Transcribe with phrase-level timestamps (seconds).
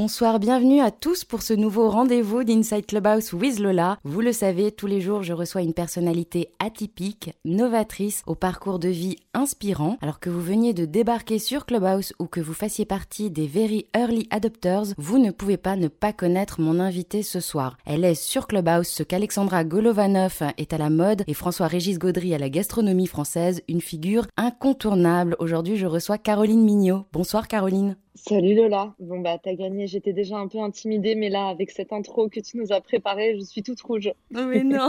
[0.00, 3.98] Bonsoir, bienvenue à tous pour ce nouveau rendez-vous d'Inside Clubhouse with Lola.
[4.04, 8.88] Vous le savez, tous les jours, je reçois une personnalité atypique, novatrice, au parcours de
[8.88, 9.98] vie inspirant.
[10.00, 13.86] Alors que vous veniez de débarquer sur Clubhouse ou que vous fassiez partie des very
[13.92, 17.76] early adopters, vous ne pouvez pas ne pas connaître mon invitée ce soir.
[17.84, 22.38] Elle est sur Clubhouse ce qu'Alexandra Golovanov est à la mode et François-Régis Gaudry à
[22.38, 25.34] la gastronomie française, une figure incontournable.
[25.40, 27.06] Aujourd'hui, je reçois Caroline Mignot.
[27.12, 27.96] Bonsoir Caroline.
[28.26, 28.94] Salut Lola.
[28.98, 29.86] Bon bah t'as gagné.
[29.86, 33.36] J'étais déjà un peu intimidée, mais là avec cette intro que tu nous as préparée,
[33.38, 34.12] je suis toute rouge.
[34.30, 34.88] Mais non.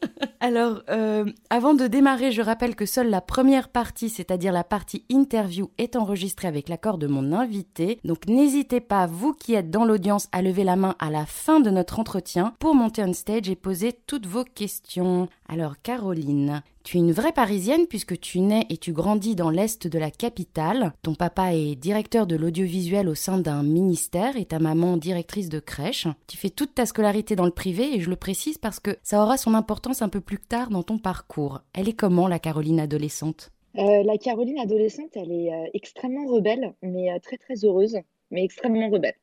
[0.40, 5.04] Alors, euh, avant de démarrer, je rappelle que seule la première partie, c'est-à-dire la partie
[5.08, 7.98] interview, est enregistrée avec l'accord de mon invité.
[8.04, 11.58] Donc n'hésitez pas, vous qui êtes dans l'audience, à lever la main à la fin
[11.58, 15.28] de notre entretien pour monter on stage et poser toutes vos questions.
[15.50, 19.86] Alors Caroline, tu es une vraie Parisienne puisque tu nais et tu grandis dans l'Est
[19.86, 20.92] de la capitale.
[21.02, 25.58] Ton papa est directeur de l'audiovisuel au sein d'un ministère et ta maman directrice de
[25.58, 26.06] crèche.
[26.26, 29.22] Tu fais toute ta scolarité dans le privé et je le précise parce que ça
[29.22, 31.62] aura son importance un peu plus tard dans ton parcours.
[31.72, 33.50] Elle est comment la Caroline adolescente?
[33.78, 37.96] Euh, La Caroline adolescente, elle est euh, extrêmement rebelle, mais euh, très très heureuse,
[38.30, 39.14] mais extrêmement rebelle.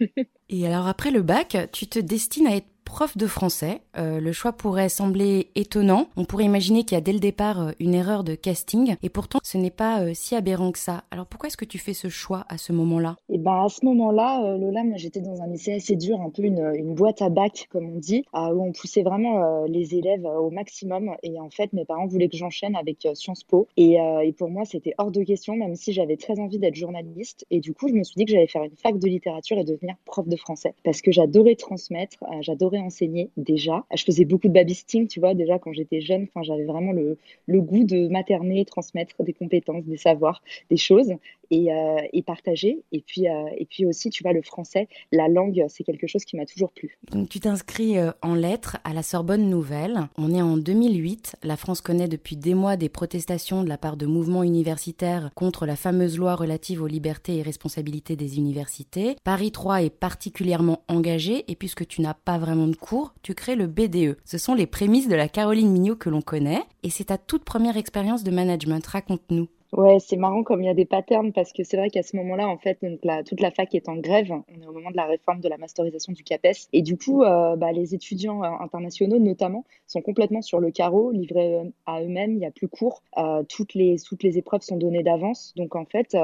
[0.48, 3.80] et alors après le bac, tu te destines à être prof de français.
[3.96, 6.08] Euh, le choix pourrait sembler étonnant.
[6.16, 9.08] On pourrait imaginer qu'il y a dès le départ euh, une erreur de casting, et
[9.08, 11.04] pourtant ce n'est pas euh, si aberrant que ça.
[11.10, 13.16] Alors pourquoi est-ce que tu fais ce choix à ce moment-là?
[13.28, 16.42] Et eh ben à ce moment-là, Lola, j'étais dans un lycée assez dur, un peu
[16.42, 21.10] une, boîte à bac comme on dit, où on poussait vraiment les élèves au maximum.
[21.22, 23.66] Et en fait, mes parents voulaient que j'enchaîne avec Sciences Po.
[23.76, 23.96] Et
[24.36, 27.46] pour moi, c'était hors de question, même si j'avais très envie d'être journaliste.
[27.50, 29.64] Et du coup, je me suis dit que j'allais faire une fac de littérature et
[29.64, 33.84] devenir prof de français, parce que j'adorais transmettre, j'adorais enseigner déjà.
[33.94, 36.26] Je faisais beaucoup de babysitting, tu vois, déjà quand j'étais jeune.
[36.28, 37.16] Enfin, j'avais vraiment le,
[37.60, 41.14] goût de materner, transmettre des compétences, des savoirs, des choses
[41.50, 42.82] et, euh, et partager.
[42.92, 46.24] Et puis, euh, et puis aussi, tu vois, le français, la langue, c'est quelque chose
[46.24, 46.98] qui m'a toujours plu.
[47.10, 50.08] Donc, tu t'inscris euh, en lettres à la Sorbonne Nouvelle.
[50.16, 51.36] On est en 2008.
[51.42, 55.66] La France connaît depuis des mois des protestations de la part de mouvements universitaires contre
[55.66, 59.16] la fameuse loi relative aux libertés et responsabilités des universités.
[59.24, 63.56] Paris 3 est particulièrement engagé et puisque tu n'as pas vraiment de cours, tu crées
[63.56, 64.16] le BDE.
[64.24, 67.44] Ce sont les prémices de la Caroline Mignot que l'on connaît et c'est ta toute
[67.44, 68.86] première expérience de management.
[68.86, 69.48] Raconte-nous.
[69.76, 72.16] Ouais, c'est marrant comme il y a des patterns parce que c'est vrai qu'à ce
[72.16, 72.78] moment-là, en fait,
[73.26, 74.30] toute la fac est en grève.
[74.30, 76.68] On est au moment de la réforme de la masterisation du CAPES.
[76.72, 81.10] Et du coup, euh, bah, les étudiants euh, internationaux, notamment, sont complètement sur le carreau,
[81.10, 82.34] livrés euh, à eux-mêmes.
[82.34, 83.02] Il n'y a plus cours.
[83.48, 85.52] toutes, les, toutes les épreuves sont données d'avance.
[85.56, 86.16] Donc, en fait,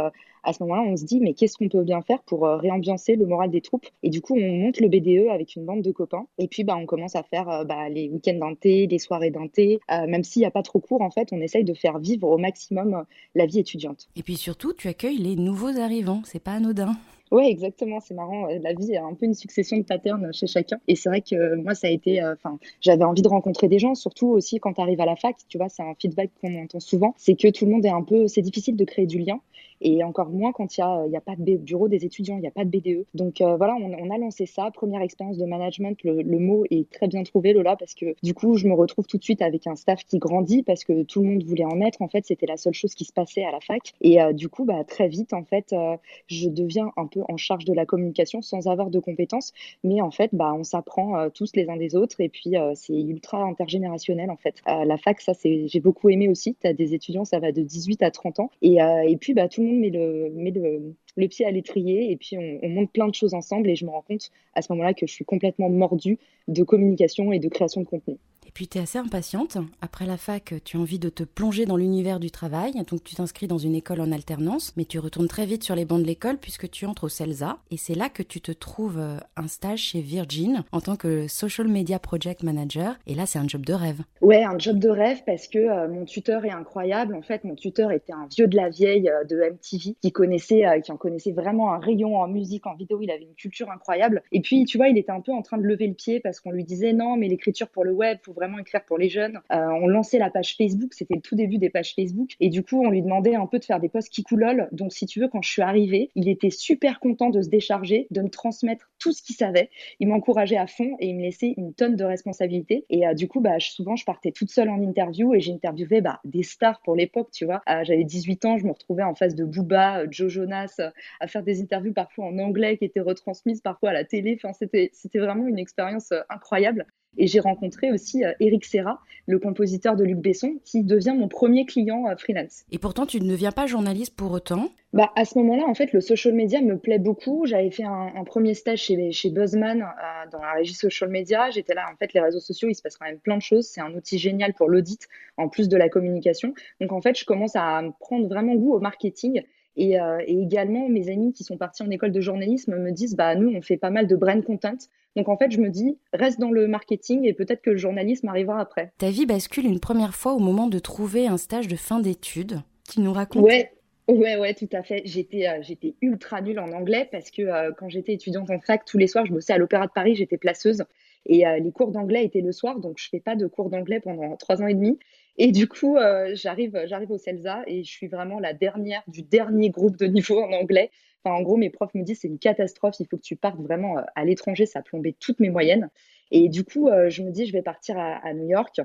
[0.42, 3.26] à ce moment-là, on se dit, mais qu'est-ce qu'on peut bien faire pour réambiancer le
[3.26, 3.86] moral des troupes?
[4.02, 6.26] Et du coup, on monte le BDE avec une bande de copains.
[6.38, 9.80] Et puis, bah, on commence à faire bah, les week-ends d'inté, les soirées d'inté.
[9.88, 12.38] même s'il n'y a pas trop cours, en fait, on essaye de faire vivre au
[12.38, 14.08] maximum la vie étudiante.
[14.16, 16.96] Et puis surtout, tu accueilles les nouveaux arrivants, c'est pas anodin.
[17.30, 18.48] Oui, exactement, c'est marrant.
[18.50, 20.78] Euh, la vie est un peu une succession de patterns chez chacun.
[20.88, 22.20] Et c'est vrai que moi, ça a été.
[22.20, 25.14] Euh, enfin, j'avais envie de rencontrer des gens, surtout aussi quand tu arrives à la
[25.14, 25.36] fac.
[25.48, 27.14] Tu vois, c'est un feedback qu'on entend souvent.
[27.16, 28.26] C'est que tout le monde est un peu.
[28.26, 29.40] C'est difficile de créer du lien
[29.80, 32.46] et encore moins quand il n'y a, a pas de bureau des étudiants, il n'y
[32.46, 33.06] a pas de BDE.
[33.14, 34.70] Donc euh, voilà, on, a lancé ça.
[34.72, 38.56] Première expérience de management, le, mot est très bien trouvé, Lola, parce que du coup,
[38.56, 41.28] je me retrouve tout de suite avec un staff qui grandit parce que tout le
[41.28, 42.02] monde voulait en être.
[42.02, 43.92] En fait, c'était la seule chose qui se passait à la fac.
[44.00, 47.36] Et euh, du coup, bah, très vite, en fait, euh, je deviens un peu en
[47.36, 49.52] charge de la communication sans avoir de compétences.
[49.84, 53.42] Mais en fait, bah, on s'apprend tous les uns des autres et puis c'est ultra
[53.42, 54.56] intergénérationnel en fait.
[54.66, 56.56] la fac, ça, j'ai beaucoup aimé aussi.
[56.62, 58.50] Tu des étudiants, ça va de 18 à 30 ans.
[58.62, 62.16] Et, et puis, bah, tout le monde le, met le, le pied à l'étrier et
[62.16, 64.72] puis on, on, monte plein de choses ensemble et je me rends compte à ce
[64.72, 68.16] moment-là que je suis complètement mordue de communication et de création de contenu.
[68.50, 69.58] Et puis tu es assez impatiente.
[69.80, 73.14] Après la fac, tu as envie de te plonger dans l'univers du travail, donc tu
[73.14, 76.06] t'inscris dans une école en alternance, mais tu retournes très vite sur les bancs de
[76.06, 77.58] l'école puisque tu entres au CELSA.
[77.70, 81.28] Et c'est là que tu te trouves euh, un stage chez Virgin en tant que
[81.28, 82.98] Social Media Project Manager.
[83.06, 84.00] Et là, c'est un job de rêve.
[84.20, 87.14] Ouais, un job de rêve parce que euh, mon tuteur est incroyable.
[87.14, 90.64] En fait, mon tuteur était un vieux de la vieille euh, de MTV qui connaissait,
[90.82, 92.98] qui en connaissait vraiment un rayon en musique, en vidéo.
[93.00, 94.24] Il avait une culture incroyable.
[94.32, 96.40] Et puis, tu vois, il était un peu en train de lever le pied parce
[96.40, 99.40] qu'on lui disait non, mais l'écriture pour le web, vraiment écrire pour les jeunes.
[99.52, 102.62] Euh, on lançait la page Facebook, c'était le tout début des pages Facebook, et du
[102.62, 104.68] coup, on lui demandait un peu de faire des posts qui coulolent.
[104.72, 108.06] Donc, si tu veux, quand je suis arrivée, il était super content de se décharger,
[108.10, 109.68] de me transmettre tout ce qu'il savait.
[109.98, 112.86] Il m'encourageait à fond et il me laissait une tonne de responsabilités.
[112.88, 116.20] Et euh, du coup, bah, souvent, je partais toute seule en interview et j'interviewais bah,
[116.24, 117.60] des stars pour l'époque, tu vois.
[117.68, 120.80] Euh, j'avais 18 ans, je me retrouvais en face de Booba, Joe Jonas,
[121.20, 124.38] à faire des interviews parfois en anglais qui étaient retransmises parfois à la télé.
[124.42, 126.86] Enfin, c'était, c'était vraiment une expérience incroyable.
[127.18, 131.66] Et j'ai rencontré aussi Eric Serra, le compositeur de Luc Besson, qui devient mon premier
[131.66, 132.64] client freelance.
[132.70, 134.70] Et pourtant, tu ne deviens pas journaliste pour autant?
[134.92, 137.46] Bah, à ce moment-là, en fait, le social media me plaît beaucoup.
[137.46, 141.48] J'avais fait un, un, premier stage chez, chez Buzzman euh, dans la régie social media.
[141.50, 143.68] J'étais là, en fait, les réseaux sociaux, il se passe quand même plein de choses.
[143.68, 146.54] C'est un outil génial pour l'audit, en plus de la communication.
[146.80, 149.42] Donc, en fait, je commence à prendre vraiment goût au marketing.
[149.76, 153.14] Et, euh, et, également, mes amis qui sont partis en école de journalisme me disent,
[153.14, 154.76] bah, nous, on fait pas mal de brand content.
[155.16, 158.28] Donc, en fait, je me dis, reste dans le marketing et peut-être que le journalisme
[158.28, 158.92] arrivera après.
[158.98, 162.60] Ta vie bascule une première fois au moment de trouver un stage de fin d'études.
[162.84, 163.70] qui nous raconte Ouais,
[164.10, 165.02] Ouais, ouais, tout à fait.
[165.04, 168.84] J'étais, euh, j'étais ultra nulle en anglais parce que euh, quand j'étais étudiante en fac,
[168.84, 170.82] tous les soirs, je bossais à l'Opéra de Paris, j'étais placeuse
[171.26, 174.00] et euh, les cours d'anglais étaient le soir, donc je fais pas de cours d'anglais
[174.00, 174.98] pendant trois ans et demi.
[175.36, 175.96] Et du coup,
[176.32, 180.38] j'arrive, j'arrive au CELSA et je suis vraiment la dernière du dernier groupe de niveau
[180.38, 180.90] en anglais.
[181.24, 183.96] En gros, mes profs me disent c'est une catastrophe, il faut que tu partes vraiment
[184.14, 185.90] à l'étranger, ça a plombé toutes mes moyennes.
[186.30, 188.80] Et du coup, je me dis je vais partir à, New York.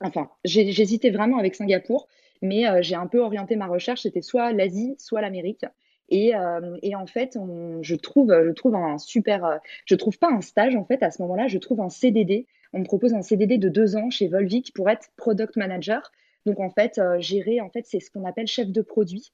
[0.00, 2.06] Enfin, j'hésitais vraiment avec Singapour
[2.42, 5.64] mais euh, j'ai un peu orienté ma recherche, c'était soit l'Asie, soit l'Amérique.
[6.10, 7.38] Et, euh, en fait,
[7.80, 9.56] je trouve, je trouve un super, euh,
[9.86, 12.46] je trouve pas un stage en fait à ce moment-là, je trouve un CDD.
[12.74, 16.12] On me propose un CDD de deux ans chez Volvic pour être product manager.
[16.44, 19.32] Donc en fait, gérer, en fait, c'est ce qu'on appelle chef de produit.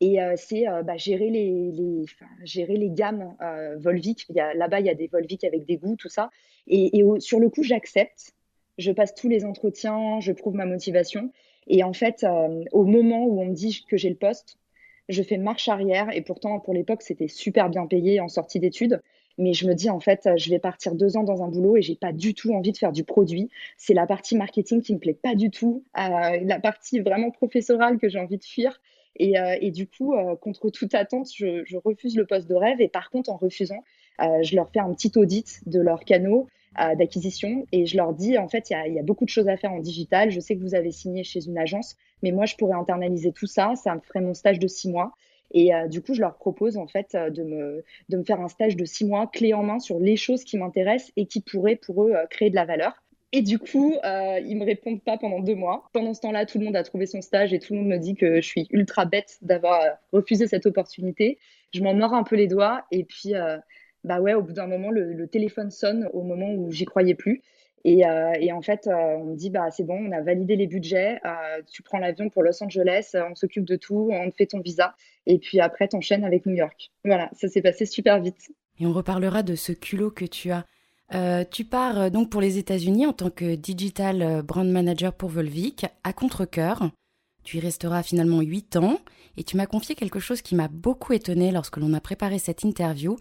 [0.00, 2.04] Et c'est bah, gérer les,
[2.42, 3.34] gérer les gammes
[3.78, 4.26] Volvic.
[4.34, 6.30] Là-bas, il y a des Volvic avec des goûts, tout ça.
[6.66, 8.34] Et, sur le coup, j'accepte.
[8.76, 11.30] Je passe tous les entretiens, je prouve ma motivation.
[11.66, 14.58] Et en fait, euh, au moment où on me dit que j'ai le poste,
[15.08, 16.08] je fais marche arrière.
[16.14, 19.00] Et pourtant, pour l'époque, c'était super bien payé en sortie d'études.
[19.36, 21.82] Mais je me dis, en fait, je vais partir deux ans dans un boulot et
[21.82, 23.50] j'ai pas du tout envie de faire du produit.
[23.76, 27.98] C'est la partie marketing qui me plaît pas du tout, euh, la partie vraiment professorale
[27.98, 28.80] que j'ai envie de fuir.
[29.16, 32.80] Et, euh, et du coup, contre toute attente, je, je, refuse le poste de rêve.
[32.80, 33.82] Et par contre, en refusant,
[34.18, 36.48] je leur fais un petit audit de leurs canaux
[36.96, 39.72] d'acquisition et je leur dis en fait il y a, beaucoup de choses à faire
[39.72, 40.30] en digital.
[40.30, 43.46] Je sais que vous avez signé chez une agence, mais moi je pourrais internaliser tout
[43.46, 43.74] ça.
[43.76, 45.12] Ça me ferait mon stage de six mois.
[45.54, 48.40] Et euh, du coup, je leur propose en fait euh, de me, de me faire
[48.40, 51.40] un stage de six mois clé en main sur les choses qui m'intéressent et qui
[51.40, 52.92] pourraient pour eux euh, créer de la valeur.
[53.36, 55.88] Et du coup, euh, ils me répondent pas pendant deux mois.
[55.92, 57.98] Pendant ce temps-là, tout le monde a trouvé son stage et tout le monde me
[57.98, 59.80] dit que je suis ultra bête d'avoir
[60.12, 61.38] refusé cette opportunité.
[61.72, 63.34] Je m'en mords un peu les doigts et puis
[64.04, 67.42] bah ouais, au bout d'un moment, le, téléphone sonne au moment où j'y croyais plus.
[67.86, 70.56] Et, euh, et en fait, euh, on me dit, bah, c'est bon, on a validé
[70.56, 74.36] les budgets, euh, tu prends l'avion pour Los Angeles, on s'occupe de tout, on te
[74.36, 74.94] fait ton visa,
[75.26, 76.90] et puis après, t'enchaînes avec New York.
[77.04, 78.52] Voilà, ça s'est passé super vite.
[78.80, 80.64] Et on reparlera de ce culot que tu as.
[81.50, 86.12] Tu pars donc pour les États-Unis en tant que digital brand manager pour Volvic, à
[86.12, 86.90] contre-coeur.
[87.44, 88.98] Tu y resteras finalement 8 ans,
[89.36, 92.64] et tu m'as confié quelque chose qui m'a beaucoup étonné lorsque l'on a préparé cette
[92.64, 93.16] interview.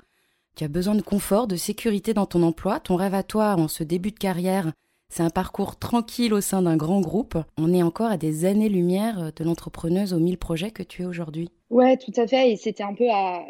[0.56, 2.80] Tu as besoin de confort, de sécurité dans ton emploi.
[2.80, 4.72] Ton rêve à toi en ce début de carrière,
[5.14, 7.38] c'est un parcours tranquille au sein d'un grand groupe.
[7.60, 11.52] On est encore à des années-lumière de l'entrepreneuse aux mille projets que tu es aujourd'hui.
[11.70, 12.52] Ouais, tout à fait.
[12.52, 13.46] Et c'était un peu en,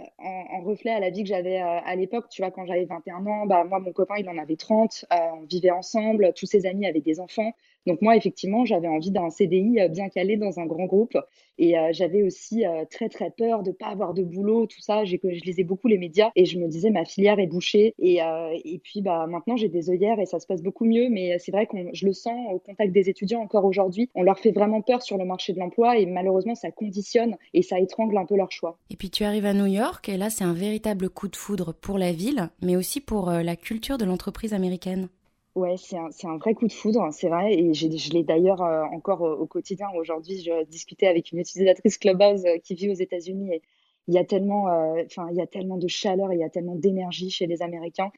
[0.65, 2.25] reflet à la vie que j'avais euh, à l'époque.
[2.29, 5.05] Tu vois, quand j'avais 21 ans, bah, moi, mon copain, il en avait 30.
[5.11, 6.33] Euh, on vivait ensemble.
[6.35, 7.53] Tous ses amis avaient des enfants.
[7.85, 11.17] Donc moi, effectivement, j'avais envie d'un CDI euh, bien calé dans un grand groupe.
[11.59, 15.03] Et euh, j'avais aussi euh, très, très peur de pas avoir de boulot, tout ça.
[15.05, 17.93] Je lisais beaucoup les médias et je me disais, ma filière est bouchée.
[17.99, 18.19] Et,
[18.65, 21.09] et puis, bah, maintenant, j'ai des œillères et ça se passe beaucoup mieux.
[21.09, 24.09] Mais c'est vrai que je le sens au contact des étudiants encore aujourd'hui.
[24.15, 27.61] On leur fait vraiment peur sur le marché de l'emploi et malheureusement, ça conditionne et
[27.61, 28.77] ça étrangle un peu leur choix.
[28.89, 31.73] Et puis, tu arrives à New York et là, c'est un véritable coup de foudre
[31.73, 35.09] pour la ville, mais aussi pour la culture de l'entreprise américaine.
[35.55, 37.53] Ouais, c'est un, un, vrai coup de foudre, c'est vrai.
[37.53, 39.87] Et je l'ai d'ailleurs euh, encore au, quotidien.
[39.95, 43.61] Aujourd'hui, je discutais avec une utilisatrice Clubhouse euh, qui vit aux États-Unis et
[44.07, 46.75] il y a tellement, euh, il y a tellement de chaleur, il y a tellement
[46.75, 48.11] d'énergie chez les Américains.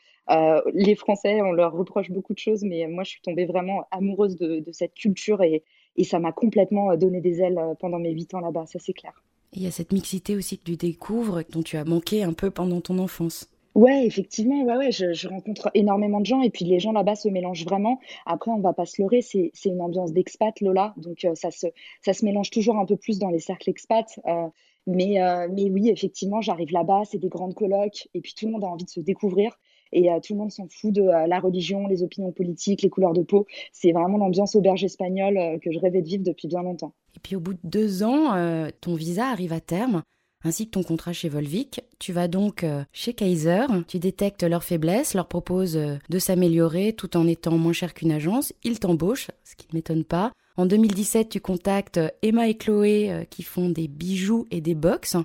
[0.74, 4.36] les Français, on leur reproche beaucoup de choses, mais moi, je suis tombée vraiment amoureuse
[4.38, 5.64] de, cette culture et,
[5.96, 9.22] et ça m'a complètement donné des ailes pendant mes huit ans là-bas, ça c'est clair.
[9.54, 12.50] Il y a cette mixité aussi que tu découvres, dont tu as manqué un peu
[12.50, 13.48] pendant ton enfance.
[13.76, 17.28] Ouais, effectivement, ouais, ouais, je, rencontre énormément de gens et puis les gens là-bas se
[17.28, 18.00] mélangent vraiment.
[18.26, 21.52] Après, on va pas se leurrer, c'est, c'est une ambiance d'expat, Lola, donc euh, ça,
[21.52, 21.68] se,
[22.02, 24.18] ça se mélange toujours un peu plus dans les cercles expats.
[24.28, 24.48] Euh,
[24.88, 28.54] mais, euh, mais oui, effectivement, j'arrive là-bas, c'est des grandes colloques et puis tout le
[28.54, 29.60] monde a envie de se découvrir
[29.92, 33.22] et tout le monde s'en fout de la religion, les opinions politiques, les couleurs de
[33.22, 33.46] peau.
[33.72, 36.94] C'est vraiment l'ambiance auberge espagnole que je rêvais de vivre depuis bien longtemps.
[37.16, 40.04] Et puis au bout de deux ans, ton visa arrive à terme
[40.46, 41.82] ainsi que ton contrat chez Volvic.
[42.00, 46.94] Tu vas donc euh, chez Kaiser, tu détectes leurs faiblesses, leur proposes euh, de s'améliorer
[46.94, 48.54] tout en étant moins cher qu'une agence.
[48.64, 50.32] Ils t'embauchent, ce qui ne m'étonne pas.
[50.56, 55.18] En 2017, tu contactes euh, Emma et Chloé qui font des bijoux et des box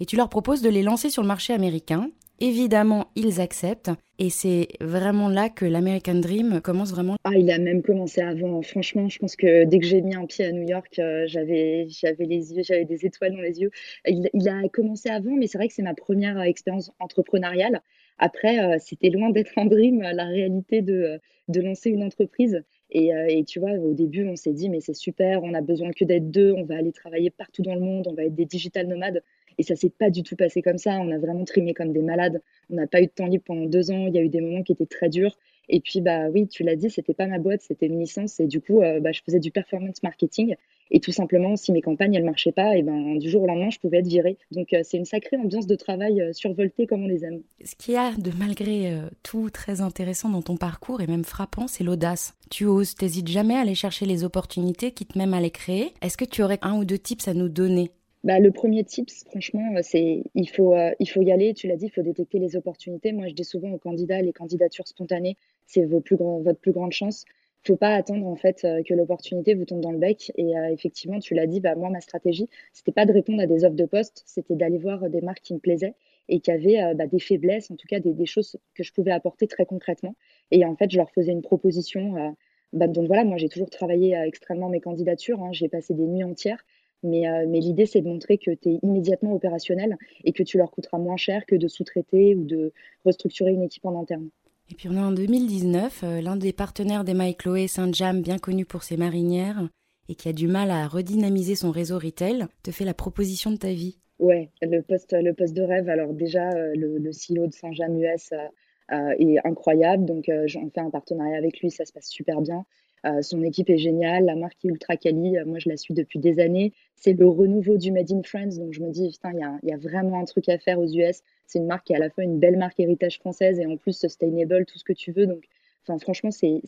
[0.00, 2.10] et tu leur proposes de les lancer sur le marché américain.
[2.40, 3.90] Évidemment, ils acceptent.
[4.18, 7.16] Et c'est vraiment là que l'American Dream commence vraiment.
[7.24, 8.62] Ah, il a même commencé avant.
[8.62, 11.86] Franchement, je pense que dès que j'ai mis un pied à New York, euh, j'avais,
[12.18, 13.70] les yeux, j'avais des étoiles dans les yeux.
[14.06, 17.82] Il, a commencé avant, mais c'est vrai que c'est ma première expérience entrepreneuriale.
[18.18, 22.62] Après, euh, c'était loin d'être un dream, la réalité de, de lancer une entreprise.
[22.90, 25.60] Et, euh, et, tu vois, au début, on s'est dit, mais c'est super, on a
[25.60, 28.34] besoin que d'être deux, on va aller travailler partout dans le monde, on va être
[28.34, 29.22] des digital nomades.
[29.58, 30.98] Et ça s'est pas du tout passé comme ça.
[31.00, 32.42] On a vraiment trimé comme des malades.
[32.70, 34.06] On n'a pas eu de temps libre pendant deux ans.
[34.06, 35.36] Il y a eu des moments qui étaient très durs.
[35.68, 38.38] Et puis, bah oui, tu l'as dit, c'était pas ma boîte, c'était une licence.
[38.40, 40.54] Et du coup, euh, bah, je faisais du performance marketing.
[40.92, 43.70] Et tout simplement, si mes campagnes, elles marchaient pas, et ben, du jour au lendemain,
[43.70, 44.38] je pouvais être virée.
[44.52, 47.42] Donc, euh, c'est une sacrée ambiance de travail euh, survoltée comme on les aime.
[47.64, 48.92] Ce qui a de malgré
[49.24, 52.34] tout très intéressant dans ton parcours et même frappant, c'est l'audace.
[52.50, 55.92] Tu oses, t'hésites jamais à aller chercher les opportunités, quitte même à les créer.
[56.00, 57.90] Est-ce que tu aurais un ou deux tips à nous donner?
[58.26, 61.54] Bah, le premier tips, franchement, c'est il faut, il faut y aller.
[61.54, 63.12] Tu l'as dit, il faut détecter les opportunités.
[63.12, 66.92] Moi, je dis souvent aux candidats, les candidatures spontanées, c'est vos plus votre plus grande
[66.92, 67.24] chance.
[67.66, 70.30] Il faut pas attendre en fait euh, que l'opportunité vous tombe dans le bec.
[70.36, 73.46] Et euh, effectivement, tu l'as dit, bah, moi, ma stratégie, c'était pas de répondre à
[73.46, 75.94] des offres de poste, c'était d'aller voir des marques qui me plaisaient
[76.28, 79.10] et qui avaient euh, bah, des faiblesses, en tout cas des, choses que je pouvais
[79.10, 80.14] apporter très concrètement.
[80.52, 82.36] Et en fait, je leur faisais une proposition.
[82.72, 85.42] Donc voilà, moi, j'ai toujours travaillé extrêmement mes candidatures.
[85.42, 85.50] Hein.
[85.50, 86.64] j'ai passé des nuits entières.
[87.02, 90.70] Mais, mais l'idée, c'est de montrer que tu es immédiatement opérationnel et que tu leur
[90.70, 92.72] coûteras moins cher que de sous-traiter ou de
[93.04, 94.28] restructurer une équipe en interne.
[94.70, 98.38] Et puis on est en 2019, euh, l'un des partenaires d'Emma et Chloé, Saint-Jam, bien
[98.38, 99.68] connu pour ses marinières
[100.08, 103.56] et qui a du mal à redynamiser son réseau retail, te fait la proposition de
[103.56, 103.98] ta vie.
[104.18, 105.88] Ouais, le poste, le poste de rêve.
[105.88, 110.80] Alors déjà, euh, le, le CEO de Saint-Jam US euh, est incroyable, donc j'en fais
[110.80, 112.64] un partenariat avec lui, ça se passe super bien.
[113.06, 115.38] Euh, son équipe est géniale, la marque est ultra quali.
[115.38, 116.72] Euh, moi, je la suis depuis des années.
[116.96, 118.58] C'est le renouveau du Made in France.
[118.58, 119.32] Donc, je me dis, putain,
[119.62, 121.22] il y a, vraiment un truc à faire aux US.
[121.46, 123.76] C'est une marque qui est à la fois une belle marque héritage française et en
[123.76, 125.26] plus sustainable, tout ce que tu veux.
[125.26, 125.44] Donc,
[125.88, 126.62] Enfin, franchement, c'est,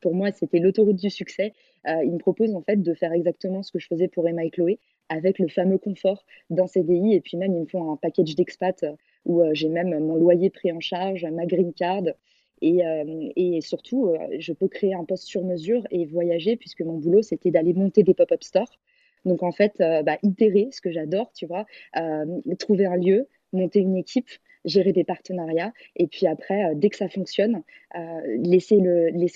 [0.00, 1.52] pour moi, c'était l'autoroute du succès.
[1.86, 4.44] Euh, il me propose en fait de faire exactement ce que je faisais pour Emma
[4.46, 4.78] et Chloé,
[5.10, 7.12] avec le fameux confort d'un CDI.
[7.12, 8.86] Et puis même, ils me font un package d'expat
[9.26, 12.04] où j'ai même mon loyer pris en charge, ma green card.
[12.62, 16.98] Euh, et, surtout, euh, je peux créer un poste sur mesure et voyager, puisque mon
[16.98, 18.78] boulot, c'était d'aller monter des pop-up stores.
[19.24, 21.66] Donc, en fait, euh, bah, itérer, ce que j'adore, tu vois,
[22.58, 24.28] trouver un lieu, monter une équipe,
[24.64, 27.62] gérer des partenariats, et puis après, dès que ça fonctionne,
[28.38, 28.78] laisser,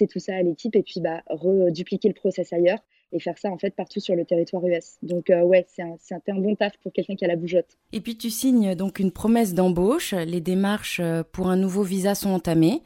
[0.08, 2.78] tout ça à l'équipe et puis bah, redupliquer le process ailleurs
[3.12, 4.98] et faire ça en fait partout sur le territoire US.
[5.02, 5.96] Donc ouais, c'est un,
[6.28, 7.76] un, bon taf pour quelqu'un qui a la bougeotte.
[7.92, 11.00] Et puis tu signes donc une promesse d'embauche, les démarches
[11.32, 12.82] pour un nouveau visa sont entamées.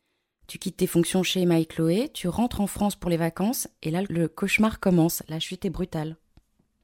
[0.51, 3.69] Tu quittes tes fonctions chez Emma et Chloé, tu rentres en France pour les vacances,
[3.85, 5.23] et là, le cauchemar commence.
[5.29, 6.17] La chute est brutale.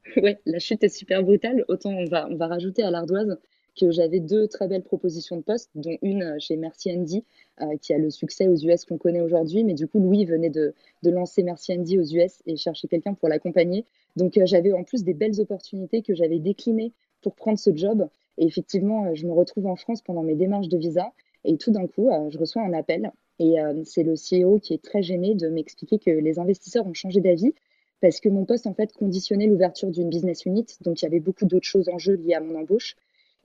[0.23, 1.65] Ouais, la chute est super brutale.
[1.67, 3.37] Autant on va, rajouter à l'ardoise
[3.77, 7.25] que j'avais deux très belles propositions de poste, dont une chez Merci Andy,
[7.61, 9.65] euh, qui a le succès aux US qu'on connaît aujourd'hui.
[9.65, 13.29] Mais du coup, Louis venait de, lancer Merci Andy aux US et chercher quelqu'un pour
[13.29, 13.85] l'accompagner.
[14.15, 18.09] Donc, euh, j'avais en plus des belles opportunités que j'avais déclinées pour prendre ce job.
[18.39, 21.11] Et effectivement, euh, je me retrouve en France pendant mes démarches de visa.
[21.43, 24.83] Et tout d'un coup, je reçois un appel et euh, c'est le CEO qui est
[24.83, 27.55] très gêné de m'expliquer que les investisseurs ont changé d'avis
[28.01, 30.67] parce que mon poste, en fait, conditionnait l'ouverture d'une business unit.
[30.83, 32.97] Donc, il y avait beaucoup d'autres choses en jeu liées à mon embauche.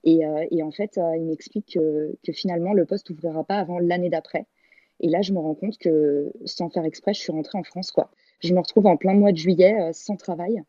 [0.03, 3.79] Et, euh, et en fait, euh, il m'explique que, finalement, le poste n'ouvrira pas avant
[3.79, 4.45] l'année d'après.
[4.99, 7.91] Et là, je me rends compte que, sans faire exprès, je suis rentrée en France,
[7.91, 8.11] quoi.
[8.39, 10.63] Je me retrouve en plein mois de juillet, sans travail.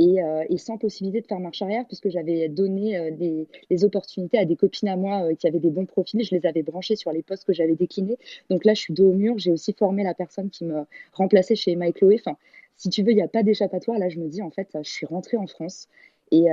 [0.00, 4.46] Euh, et, sans possibilité de faire marche arrière puisque j'avais donné euh, des, opportunités à
[4.46, 6.24] des copines à moi euh, qui avaient des bons profils.
[6.24, 8.16] Je les avais branchés sur les postes que j'avais déclinés.
[8.48, 9.38] Donc là, je suis dos au mur.
[9.38, 12.16] J'ai aussi formé la personne qui me remplaçait chez Emma et Chloé.
[12.18, 12.38] Enfin,
[12.76, 13.98] si tu veux, il n'y a pas d'échappatoire.
[13.98, 15.88] Là, je me dis, en fait, je suis rentrée en France.
[16.32, 16.44] Et,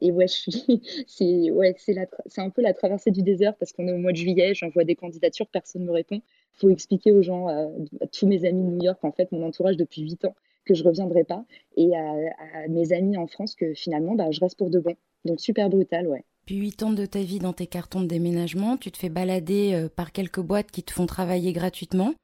[0.00, 0.26] et ouais,
[1.08, 4.16] c'est ouais, c'est un peu la traversée du désert parce qu'on est au mois de
[4.16, 6.14] juillet, j'envoie des candidatures, personne ne me répond.
[6.14, 7.66] Il faut expliquer aux gens, à
[8.12, 10.36] tous mes amis de New York, en fait, mon entourage depuis 8 ans,
[10.66, 11.44] que je reviendrai pas
[11.76, 14.94] et à, mes amis en France que finalement bah, je reste pour de bon.
[15.24, 16.24] Donc super brutal, ouais.
[16.44, 19.72] Puis huit ans de ta vie dans tes cartons de déménagement, tu te fais balader
[19.74, 22.14] euh, par quelques boîtes qui te font travailler gratuitement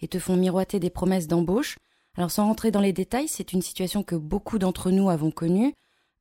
[0.00, 1.78] et te font miroiter des promesses d'embauche.
[2.16, 5.74] Alors sans rentrer dans les détails, c'est une situation que beaucoup d'entre nous avons connue.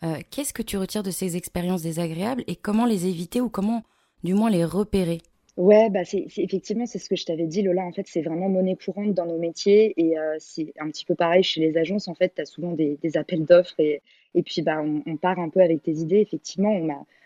[0.04, 3.84] Euh, qu'est-ce que tu retires de ces expériences désagréables et comment les éviter ou comment
[4.24, 5.20] du moins les repérer?
[5.62, 7.84] Ouais, bah c'est, effectivement, c'est ce que je t'avais dit, Lola.
[7.86, 11.14] En fait, c'est vraiment monnaie courante dans nos métiers et euh, c'est un petit peu
[11.14, 12.08] pareil chez les agences.
[12.08, 14.02] En fait, tu as souvent des, appels d'offres et,
[14.34, 16.18] et puis bah, on, part un peu avec tes idées.
[16.18, 16.72] Effectivement,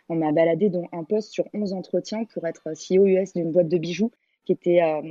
[0.10, 3.70] on m'a, baladé dans un poste sur 11 entretiens pour être CEO US d'une boîte
[3.70, 4.12] de bijoux
[4.44, 5.02] qui euh,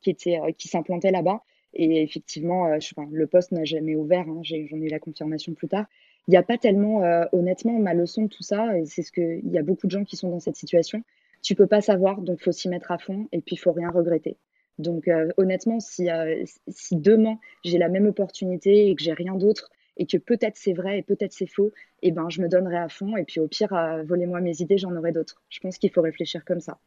[0.00, 1.42] qui, euh, qui s'implantait là-bas.
[1.74, 2.70] Et effectivement,
[3.10, 4.26] le poste n'a jamais ouvert.
[4.26, 5.84] Hein, j'en ai eu la confirmation plus tard.
[6.26, 7.02] Il n'y a pas tellement,
[7.32, 9.90] honnêtement, ma leçon de tout ça, et c'est ce que il y a beaucoup de
[9.90, 11.02] gens qui sont dans cette situation
[11.42, 14.38] tu peux pas savoir, donc faut s'y mettre à fond et puis faut rien regretter.
[14.78, 16.08] Donc honnêtement, si,
[16.68, 20.72] si demain j'ai la même opportunité et que j'ai rien d'autre et que peut-être c'est
[20.72, 21.72] vrai et peut-être c'est faux,
[22.02, 23.74] eh ben je me donnerai à fond et puis au pire,
[24.06, 25.42] volez-moi mes idées, j'en aurai d'autres.
[25.50, 26.78] Je pense qu'il faut réfléchir comme ça.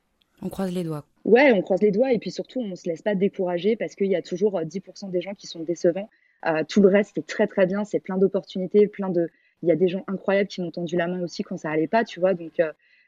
[0.41, 1.05] On croise les doigts.
[1.23, 3.95] Ouais, on croise les doigts et puis surtout, on ne se laisse pas décourager parce
[3.95, 6.09] qu'il y a toujours 10% des gens qui sont décevants.
[6.67, 9.29] tout le reste est très très bien, c'est plein d'opportunités, plein de.
[9.61, 11.87] Il y a des gens incroyables qui m'ont tendu la main aussi quand ça allait
[11.87, 12.33] pas, tu vois.
[12.33, 12.59] Donc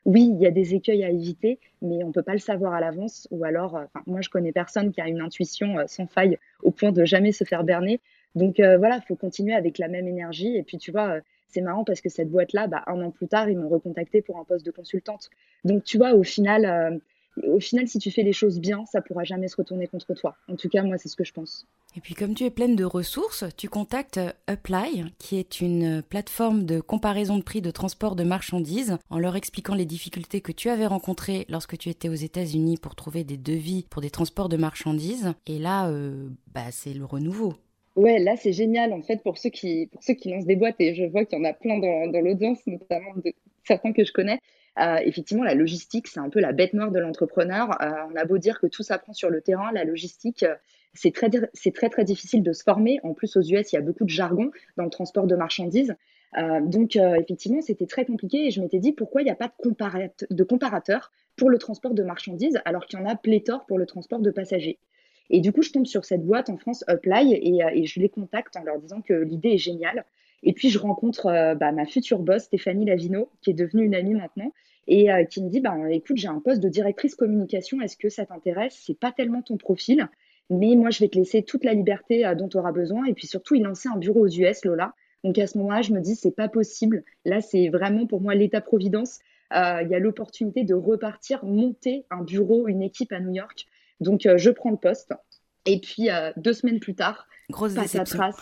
[0.08, 2.74] oui, il y a des écueils à éviter, mais on ne peut pas le savoir
[2.74, 3.28] à l'avance.
[3.30, 6.72] Ou alors, euh, moi, je connais personne qui a une intuition euh, sans faille au
[6.72, 8.00] point de jamais se faire berner.
[8.34, 10.56] Donc euh, voilà, il faut continuer avec la même énergie.
[10.56, 11.18] Et puis, tu vois,
[11.50, 14.40] c'est marrant parce que cette boîte-là, bah, un an plus tard, ils m'ont recontacté pour
[14.40, 15.30] un poste de consultante.
[15.66, 17.02] Donc, tu vois, au final,
[17.44, 20.36] au final, si tu fais les choses bien, ça pourra jamais se retourner contre toi.
[20.48, 21.68] En tout cas, moi, c'est ce que je pense.
[21.96, 26.66] Et puis, comme tu es pleine de ressources, tu contactes Uply, qui est une plateforme
[26.66, 30.70] de comparaison de prix de transport de marchandises, en leur expliquant les difficultés que tu
[30.70, 34.58] avais rencontrées lorsque tu étais aux États-Unis pour trouver des devis pour des transports de
[34.58, 35.34] marchandises.
[35.48, 37.54] Et là, euh, bah, c'est le renouveau.
[37.96, 40.76] Ouais, là c'est génial en fait pour ceux qui pour ceux qui lancent des boîtes
[40.78, 44.06] et je vois qu'il y en a plein dans, dans l'audience, notamment de certains que
[44.06, 44.40] je connais.
[44.80, 47.82] Euh, effectivement, la logistique, c'est un peu la bête noire de l'entrepreneur.
[47.82, 50.56] Euh, on a beau dire que tout s'apprend sur le terrain, la logistique, euh,
[50.94, 53.00] c'est très, c'est très, très difficile de se former.
[53.04, 55.96] En plus, aux US, il y a beaucoup de jargon dans le transport de marchandises.
[56.62, 59.52] donc, effectivement, c'était très compliqué et je m'étais dit pourquoi il n'y a pas
[60.30, 63.86] de, comparateur pour le transport de marchandises alors qu'il y en a pléthore pour le
[63.86, 64.80] transport de passagers?
[65.30, 68.56] Et du coup, je tombe sur cette boîte en France, Uply, et je les contacte
[68.58, 70.04] en leur disant que l'idée est géniale.
[70.44, 74.14] Et puis, je rencontre bah, ma future boss, Stéphanie Lavino, qui est devenue une amie
[74.14, 74.52] maintenant,
[74.88, 78.10] et euh, qui me dit ben, écoute, j'ai un poste de directrice communication, est-ce que
[78.10, 78.82] ça t'intéresse?
[78.86, 80.08] C'est pas tellement ton profil,
[80.50, 83.06] mais moi, je vais te laisser toute la liberté euh, dont tu auras besoin.
[83.06, 84.94] Et puis surtout, il lançait un bureau aux US, Lola.
[85.24, 87.04] Donc à ce moment-là, je me dis c'est pas possible.
[87.26, 89.20] Là, c'est vraiment pour moi l'état-providence.
[89.54, 93.66] Euh, il y a l'opportunité de repartir, monter un bureau, une équipe à New York.
[94.00, 95.14] Donc je prends le poste.
[95.66, 98.36] Et puis deux semaines plus tard, Grosse passe à trace.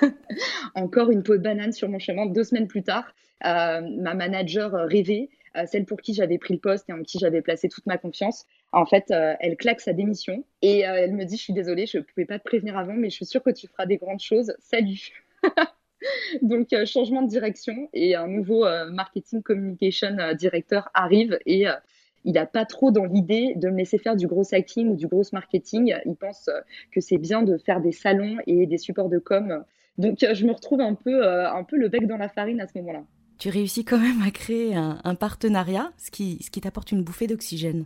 [0.74, 2.26] Encore une peau de banane sur mon chemin.
[2.26, 5.30] Deux semaines plus tard, ma manager rêvait
[5.66, 8.46] celle pour qui j'avais pris le poste et en qui j'avais placé toute ma confiance,
[8.74, 11.86] en fait, euh, elle claque sa démission et euh, elle me dit, je suis désolée,
[11.86, 13.98] je ne pouvais pas te prévenir avant, mais je suis sûre que tu feras des
[13.98, 14.54] grandes choses.
[14.58, 15.10] Salut.
[16.42, 21.66] Donc, euh, changement de direction et un nouveau marketing communication directeur arrive et
[22.24, 25.06] il n'a pas trop dans l'idée de me laisser faire du gros hacking ou du
[25.06, 25.94] gros marketing.
[26.06, 26.50] Il pense
[26.92, 29.64] que c'est bien de faire des salons et des supports de com.
[29.98, 32.78] Donc, je me retrouve un peu, un peu le bec dans la farine à ce
[32.78, 33.04] moment-là
[33.38, 37.26] tu réussis quand même à créer un, partenariat, ce qui, ce qui t'apporte une bouffée
[37.26, 37.84] d'oxygène.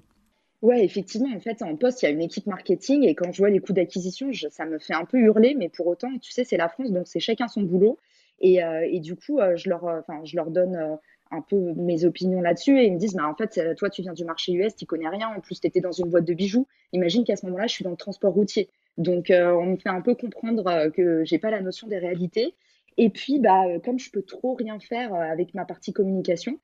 [0.61, 3.38] Ouais, effectivement, en fait, en poste, il y a une équipe marketing et quand je
[3.38, 6.44] vois les coûts d'acquisition, ça me fait un peu hurler, mais pour autant, tu sais,
[6.44, 7.98] c'est la France, donc c'est chacun son boulot.
[8.40, 10.98] Et, euh, et du coup, euh, je, leur, euh, je leur donne
[11.31, 14.12] un peu mes opinions là-dessus et ils me disent, bah, en fait, toi, tu viens
[14.12, 16.67] du marché US, tu connais rien, en plus, tu étais dans une boîte de bijoux.
[16.93, 18.69] Imagine qu'à ce moment-là, je suis dans le transport routier.
[18.97, 22.55] Donc, on me fait un peu comprendre que j'ai pas la notion des réalités.
[22.99, 26.59] Et puis, bah, euh, comme je peux trop rien faire euh, avec ma partie communication,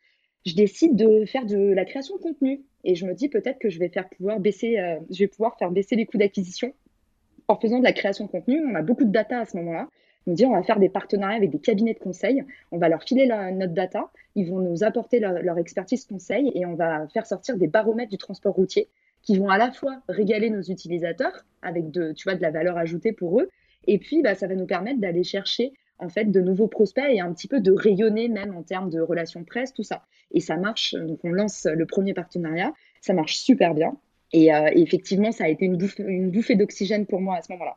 [0.45, 2.65] je décide de faire de la création de contenu.
[2.83, 5.57] Et je me dis peut-être que je vais faire pouvoir baisser, euh, je vais pouvoir
[5.59, 6.75] faire baisser les coûts d'acquisition
[7.47, 8.63] en faisant de la création de contenu.
[8.67, 9.89] On a beaucoup de data à ce moment-là.
[10.27, 12.45] On me on va faire des partenariats avec des cabinets de conseil.
[12.73, 14.11] On va leur filer notre data.
[14.35, 18.19] Ils vont nous apporter leur, expertise conseil et on va faire sortir des baromètres du
[18.19, 18.89] transport routier
[19.23, 22.77] qui vont à la fois régaler nos utilisateurs avec de, tu vois, de la valeur
[22.77, 23.51] ajoutée pour eux.
[23.87, 27.21] Et puis, bah, ça va nous permettre d'aller chercher en fait de nouveaux prospects et
[27.21, 30.05] un petit peu de rayonner même en termes de relations presse, tout ça.
[30.33, 30.95] Et ça marche.
[30.95, 33.97] Donc on lance le premier partenariat, ça marche super bien.
[34.33, 37.77] Et, euh, effectivement, ça a été une une bouffée d'oxygène pour moi à ce moment-là.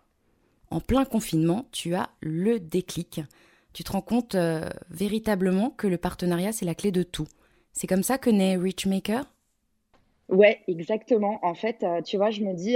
[0.70, 3.22] En plein confinement, tu as le déclic.
[3.74, 7.28] Tu te rends compte euh, véritablement que le partenariat, c'est la clé de tout.
[7.74, 9.26] C'est comme ça que naît Richmaker
[10.30, 11.40] Ouais, exactement.
[11.42, 12.76] En fait, euh, tu vois, je me dis,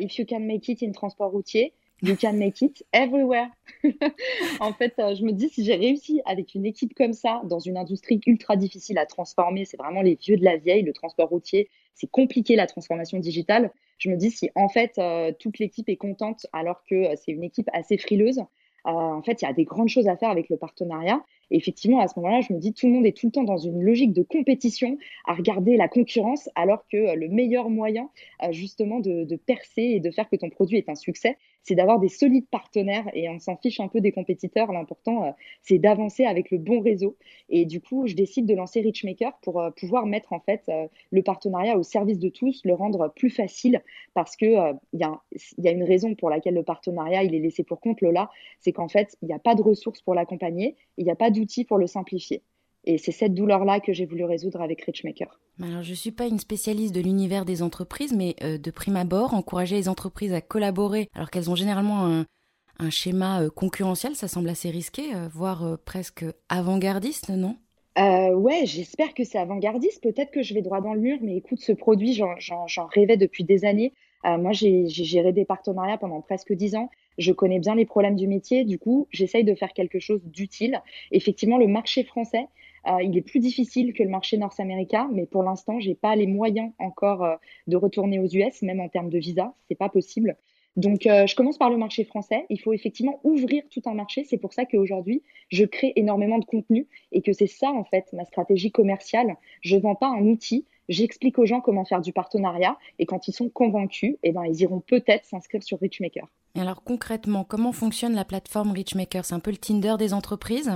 [0.00, 1.72] if you can make it in transport routier,
[2.04, 3.48] You can make it everywhere.
[4.60, 7.60] en fait, euh, je me dis, si j'ai réussi avec une équipe comme ça, dans
[7.60, 11.28] une industrie ultra difficile à transformer, c'est vraiment les vieux de la vieille, le transport
[11.28, 13.72] routier, c'est compliqué la transformation digitale.
[13.98, 17.32] Je me dis, si en fait euh, toute l'équipe est contente alors que euh, c'est
[17.32, 18.40] une équipe assez frileuse,
[18.84, 21.22] en fait, il y a des grandes choses à faire avec le partenariat.
[21.52, 23.44] Et effectivement, à ce moment-là, je me dis, tout le monde est tout le temps
[23.44, 28.10] dans une logique de compétition, à regarder la concurrence, alors que le meilleur moyen,
[28.50, 32.08] justement, de percer et de faire que ton produit est un succès, c'est d'avoir des
[32.08, 34.72] solides partenaires et on s'en fiche un peu des compétiteurs.
[34.72, 35.30] L'important, euh,
[35.62, 37.16] c'est d'avancer avec le bon réseau.
[37.48, 40.86] Et du coup, je décide de lancer Richmaker pour euh, pouvoir mettre en fait euh,
[41.10, 43.82] le partenariat au service de tous, le rendre plus facile
[44.14, 44.46] parce que
[44.92, 48.00] il y, y, a une raison pour laquelle le partenariat il est laissé pour compte
[48.00, 51.16] Lola, c'est qu'en fait il n'y a pas de ressources pour l'accompagner, il n'y a
[51.16, 52.42] pas d'outils pour le simplifier.
[52.84, 55.38] Et c'est cette douleur-là que j'ai voulu résoudre avec Richmaker.
[55.62, 58.96] Alors, je ne suis pas une spécialiste de l'univers des entreprises, mais euh, de prime
[58.96, 64.26] abord, encourager les entreprises à collaborer alors qu'elles ont généralement un, schéma euh, concurrentiel, ça
[64.26, 67.56] semble assez risqué, euh, voire presque avant-gardiste, non?
[67.96, 70.02] Ouais, j'espère que c'est avant-gardiste.
[70.02, 73.44] Peut-être que je vais droit dans le mur, mais écoute, ce produit, j'en rêvais depuis
[73.44, 73.92] des années.
[74.24, 76.90] moi, j'ai géré des partenariats pendant presque dix ans.
[77.18, 78.64] Je connais bien les problèmes du métier.
[78.64, 80.80] Du coup, j'essaye de faire quelque chose d'utile.
[81.10, 82.46] Effectivement, le marché français,
[82.86, 86.26] euh, il est plus difficile que le marché nord-américain, mais pour l'instant, j'ai pas les
[86.26, 90.36] moyens encore euh, de retourner aux US, même en termes de visa, c'est pas possible.
[90.76, 92.46] Donc, euh, je commence par le marché français.
[92.48, 94.24] Il faut effectivement ouvrir tout un marché.
[94.24, 98.06] C'est pour ça qu'aujourd'hui, je crée énormément de contenu et que c'est ça, en fait,
[98.14, 99.36] ma stratégie commerciale.
[99.60, 100.66] Je vends pas un outil.
[100.88, 104.62] J'explique aux gens comment faire du partenariat et quand ils sont convaincus, eh ben, ils
[104.62, 106.26] iront peut-être s'inscrire sur Richmaker.
[106.58, 109.24] Alors concrètement, comment fonctionne la plateforme Richmaker?
[109.24, 110.72] C'est un peu le Tinder des entreprises?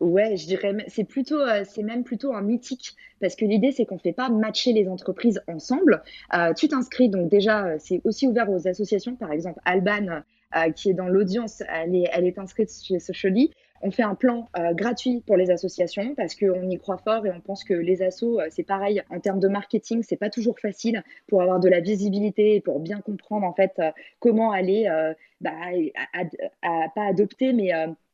[0.00, 3.84] Ouais, je dirais, c'est plutôt, euh, c'est même plutôt un mythique parce que l'idée c'est
[3.84, 6.02] qu'on ne fait pas matcher les entreprises ensemble.
[6.32, 10.22] Euh, tu t'inscris donc déjà, euh, c'est aussi ouvert aux associations, par exemple Alban
[10.74, 13.52] qui est dans l'audience, elle est, elle est inscrite chez Socially.
[13.82, 17.40] On fait un plan gratuit pour les associations parce qu'on y croit fort et on
[17.40, 21.40] pense que les assos, c'est pareil en termes de marketing, c'est pas toujours facile pour
[21.42, 23.80] avoir de la visibilité et pour bien comprendre en fait
[24.18, 24.86] comment aller,
[25.40, 25.54] bah,
[26.62, 27.72] pas adopter, mais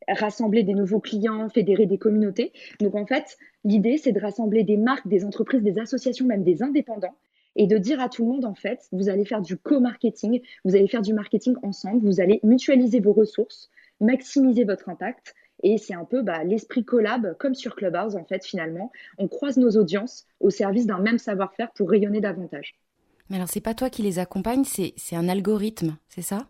[0.09, 2.53] rassembler des nouveaux clients, fédérer des communautés.
[2.81, 6.63] Donc en fait, l'idée, c'est de rassembler des marques, des entreprises, des associations, même des
[6.63, 7.17] indépendants,
[7.57, 10.77] et de dire à tout le monde, en fait, vous allez faire du co-marketing, vous
[10.77, 15.35] allez faire du marketing ensemble, vous allez mutualiser vos ressources, maximiser votre impact.
[15.63, 18.93] Et c'est un peu bah, l'esprit collab, comme sur Clubhouse, en fait, finalement.
[19.19, 22.75] On croise nos audiences au service d'un même savoir-faire pour rayonner davantage.
[23.31, 26.47] Mais alors, c'est pas toi qui les accompagne, c'est un algorithme, c'est ça?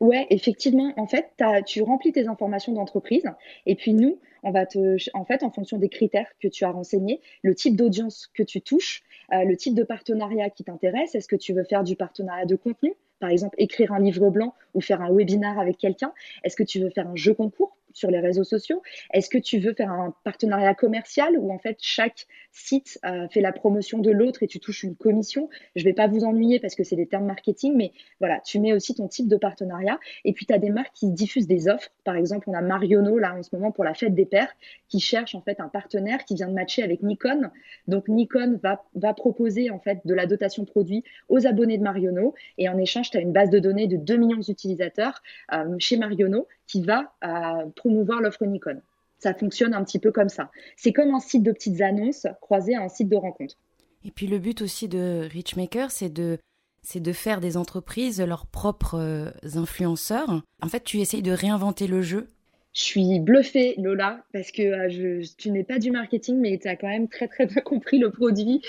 [0.00, 0.92] Ouais, effectivement.
[0.96, 1.30] En fait,
[1.66, 3.24] tu remplis tes informations d'entreprise
[3.66, 6.70] et puis nous, on va te, en fait, en fonction des critères que tu as
[6.70, 11.14] renseignés, le type d'audience que tu touches, euh, le type de partenariat qui t'intéresse.
[11.14, 12.94] Est-ce que tu veux faire du partenariat de contenu?
[13.18, 16.12] Par exemple, écrire un livre blanc ou faire un webinar avec quelqu'un?
[16.44, 17.76] Est-ce que tu veux faire un jeu concours?
[17.92, 21.76] Sur les réseaux sociaux Est-ce que tu veux faire un partenariat commercial où en fait
[21.80, 25.48] chaque site euh, fait la promotion de l'autre et tu touches une commission?
[25.76, 28.58] Je ne vais pas vous ennuyer parce que c'est des termes marketing, mais voilà, tu
[28.60, 29.98] mets aussi ton type de partenariat.
[30.24, 31.90] Et puis tu as des marques qui diffusent des offres.
[32.04, 34.52] Par exemple, on a Mariono là en ce moment pour la fête des pères
[34.88, 37.50] qui cherche en fait un partenaire qui vient de matcher avec Nikon.
[37.86, 42.68] Donc Nikon va, proposer en fait de la dotation produit aux abonnés de Mariono et
[42.68, 45.22] en échange, tu as une base de données de 2 millions d'utilisateurs
[45.52, 48.80] euh, chez Mariono qui va euh, promouvoir l'offre Nikon.
[49.18, 50.50] Ça fonctionne un petit peu comme ça.
[50.76, 53.56] C'est comme un site de petites annonces croisé à un site de rencontre.
[54.04, 56.38] Et puis le but aussi de Richmaker, c'est de
[56.82, 60.42] c'est de faire des entreprises leurs propres euh, influenceurs.
[60.62, 62.28] En fait, tu essayes de réinventer le jeu.
[62.72, 66.68] Je suis bluffée, Lola, parce que euh, je, tu n'es pas du marketing, mais tu
[66.68, 68.62] as quand même très très bien compris le produit.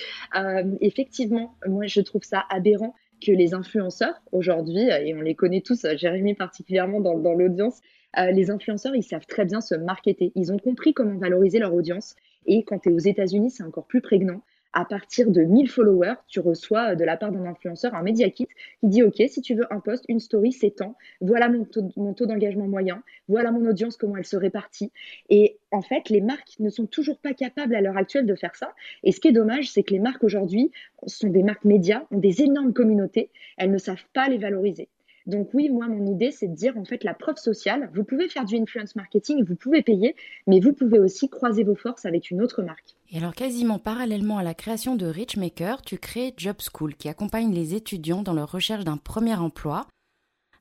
[0.82, 5.86] effectivement, moi je trouve ça aberrant que les influenceurs aujourd'hui, et on les connaît tous,
[5.96, 7.82] Jérémy particulièrement dans, dans l'audience,
[8.18, 10.32] euh, les influenceurs, ils savent très bien se marketer.
[10.36, 12.16] Ils ont compris comment valoriser leur audience.
[12.46, 14.42] Et quand tu es aux États-Unis, c'est encore plus prégnant
[14.74, 18.30] à partir de 1000 followers, tu reçois euh, de la part d'un influenceur un media
[18.30, 18.48] kit
[18.80, 20.96] qui dit OK, si tu veux un post, une story, c'est temps.
[21.22, 23.04] Voilà mon taux, d'engagement moyen.
[23.28, 24.92] Voilà mon audience, comment elle se répartit.
[25.30, 28.56] Et en fait, les marques ne sont toujours pas capables à l'heure actuelle de faire
[28.56, 28.74] ça.
[29.04, 30.72] Et ce qui est dommage, c'est que les marques aujourd'hui
[31.08, 33.32] sont des marques médias, ont des énormes communautés.
[33.58, 34.90] Elles ne savent pas les valoriser.
[35.26, 38.30] Donc oui, moi, mon idée, c'est de dire, en fait, la preuve sociale, vous pouvez
[38.30, 40.16] faire du influence marketing, vous pouvez payer,
[40.48, 42.96] mais vous pouvez aussi croiser vos forces avec une autre marque.
[43.12, 47.54] Et alors, quasiment parallèlement à la création de Richmaker, tu crées Job School, qui accompagne
[47.54, 49.88] les étudiants dans leur recherche d'un premier emploi.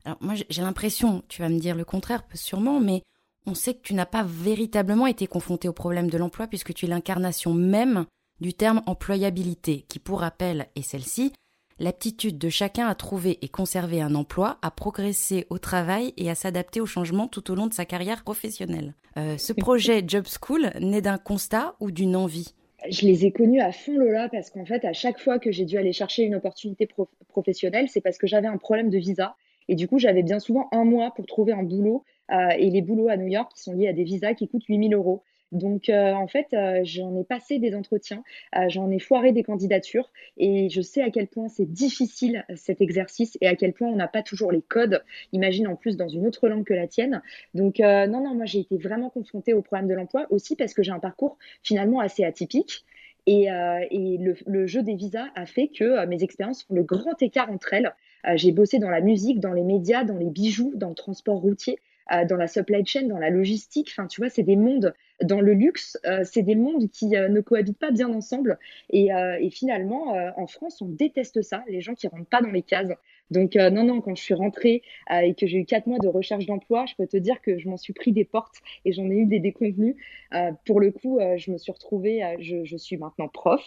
[0.05, 3.01] Alors moi, j'ai l'impression, tu vas me dire le contraire sûrement, mais
[3.45, 6.85] on sait que tu n'as pas véritablement été confronté au problème de l'emploi puisque tu
[6.85, 8.05] es l'incarnation même
[8.39, 11.33] du terme employabilité, qui pour rappel est celle-ci,
[11.79, 16.35] l'aptitude de chacun à trouver et conserver un emploi, à progresser au travail et à
[16.35, 18.93] s'adapter aux changements tout au long de sa carrière professionnelle.
[19.17, 22.53] Euh, ce projet Job School naît d'un constat ou d'une envie?
[22.89, 25.65] Je les ai connus à fond Lola parce qu'en fait, à chaque fois que j'ai
[25.65, 26.87] dû aller chercher une opportunité
[27.27, 29.35] professionnelle, c'est parce que j'avais un problème de visa.
[29.67, 32.03] Et du coup, j'avais bien souvent un mois pour trouver un boulot.
[32.31, 34.65] Euh, et les boulots à New York qui sont liés à des visas qui coûtent
[34.65, 35.23] 8000 euros.
[35.51, 38.23] Donc, euh, en fait, euh, j'en ai passé des entretiens,
[38.55, 42.81] euh, j'en ai foiré des candidatures et je sais à quel point c'est difficile cet
[42.81, 45.03] exercice et à quel point on n'a pas toujours les codes.
[45.33, 47.21] Imagine en plus dans une autre langue que la tienne.
[47.55, 50.83] Donc, non, non, moi j'ai été vraiment confrontée au problème de l'emploi aussi parce que
[50.83, 52.85] j'ai un parcours finalement assez atypique.
[53.25, 57.73] Et, le, jeu des visas a fait que mes expériences font le grand écart entre
[57.73, 57.93] elles.
[58.35, 61.79] j'ai bossé dans la musique, dans les médias, dans les bijoux, dans le transport routier,
[62.27, 63.89] dans la supply chain, dans la logistique.
[63.91, 67.79] Enfin, tu vois, c'est des mondes dans le luxe, c'est des mondes qui ne cohabitent
[67.79, 68.57] pas bien ensemble.
[68.89, 72.61] Et, et finalement, en France, on déteste ça, les gens qui rentrent pas dans les
[72.61, 72.93] cases.
[73.31, 75.99] Donc euh, non, non, quand je suis rentrée euh, et que j'ai eu quatre mois
[75.99, 78.91] de recherche d'emploi, je peux te dire que je m'en suis pris des portes et
[78.91, 79.95] j'en ai eu des déconvenus.
[80.33, 83.61] Euh, pour le coup, je me suis retrouvée, je, je, suis maintenant prof,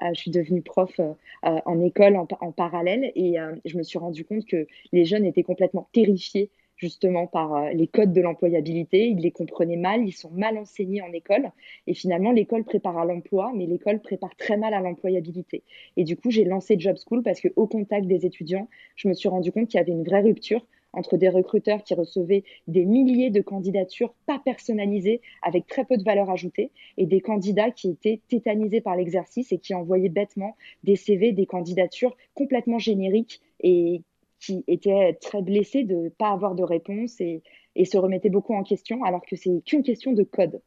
[0.00, 1.00] je suis devenue prof
[1.42, 5.42] en école en, en parallèle et je me suis rendu compte que les jeunes étaient
[5.42, 9.08] complètement terrifiés justement par euh, les codes de l'employabilité.
[9.08, 11.50] Ils les comprenaient mal, ils sont mal enseignés en école.
[11.86, 15.62] Et finalement, l'école prépare à l'emploi, mais l'école prépare très mal à l'employabilité.
[15.96, 19.28] Et du coup, j'ai lancé Job School parce qu'au contact des étudiants, je me suis
[19.28, 23.30] rendu compte qu'il y avait une vraie rupture entre des recruteurs qui recevaient des milliers
[23.30, 28.20] de candidatures pas personnalisées avec très peu de valeur ajoutée et des candidats qui étaient
[28.28, 34.02] tétanisés par l'exercice et qui envoyaient bêtement des CV, des candidatures complètement génériques et
[34.40, 37.42] qui était très blessé de ne pas avoir de réponse et,
[37.84, 40.60] se remettait beaucoup en question, alors que c'est qu'une question de code.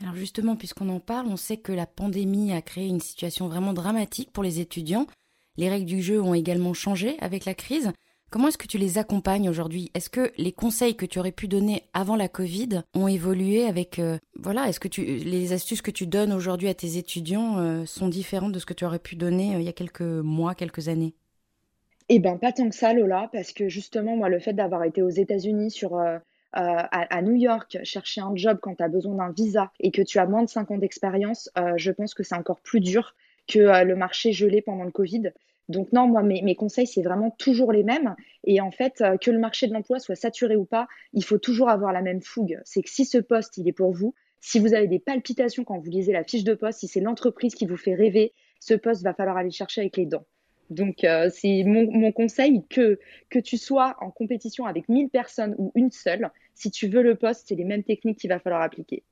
[0.00, 3.74] Alors justement, puisqu'on en parle, on sait que la pandémie a créé une situation vraiment
[3.74, 5.06] dramatique pour les étudiants.
[5.58, 7.92] Les règles du jeu ont également changé avec la crise.
[8.30, 9.92] Comment est-ce que tu les accompagnes aujourd'hui?
[9.94, 14.00] Est-ce que les conseils que tu aurais pu donner avant la Covid ont évolué avec
[14.00, 18.08] euh, voilà Est-ce que les astuces que tu donnes aujourd'hui à tes étudiants euh, sont
[18.08, 20.88] différentes de ce que tu aurais pu donner euh, il y a quelques mois, quelques
[20.88, 21.14] années?
[22.08, 25.02] Eh ben, pas tant que ça, Lola, parce que justement, moi, le fait d'avoir été
[25.02, 26.18] aux États-Unis sur euh,
[26.56, 30.02] euh, à, New York, chercher un job quand tu as besoin d'un visa et que
[30.02, 33.14] tu as moins de 5 ans d'expérience, euh, je pense que c'est encore plus dur
[33.48, 35.32] que le marché gelé pendant le Covid.
[35.68, 38.14] Donc non, moi, mes, mes conseils, c'est vraiment toujours les mêmes.
[38.44, 41.68] Et en fait, que le marché de l'emploi soit saturé ou pas, il faut toujours
[41.68, 42.58] avoir la même fougue.
[42.64, 45.78] C'est que si ce poste, il est pour vous, si vous avez des palpitations quand
[45.78, 49.02] vous lisez la fiche de poste, si c'est l'entreprise qui vous fait rêver, ce poste
[49.02, 50.26] va falloir aller chercher avec les dents.
[50.70, 52.98] Donc, euh, c'est mon, conseil que,
[53.44, 56.30] tu sois en compétition avec 1000 personnes ou une seule.
[56.54, 59.02] Si tu veux le poste, c'est les mêmes techniques qu'il va falloir appliquer.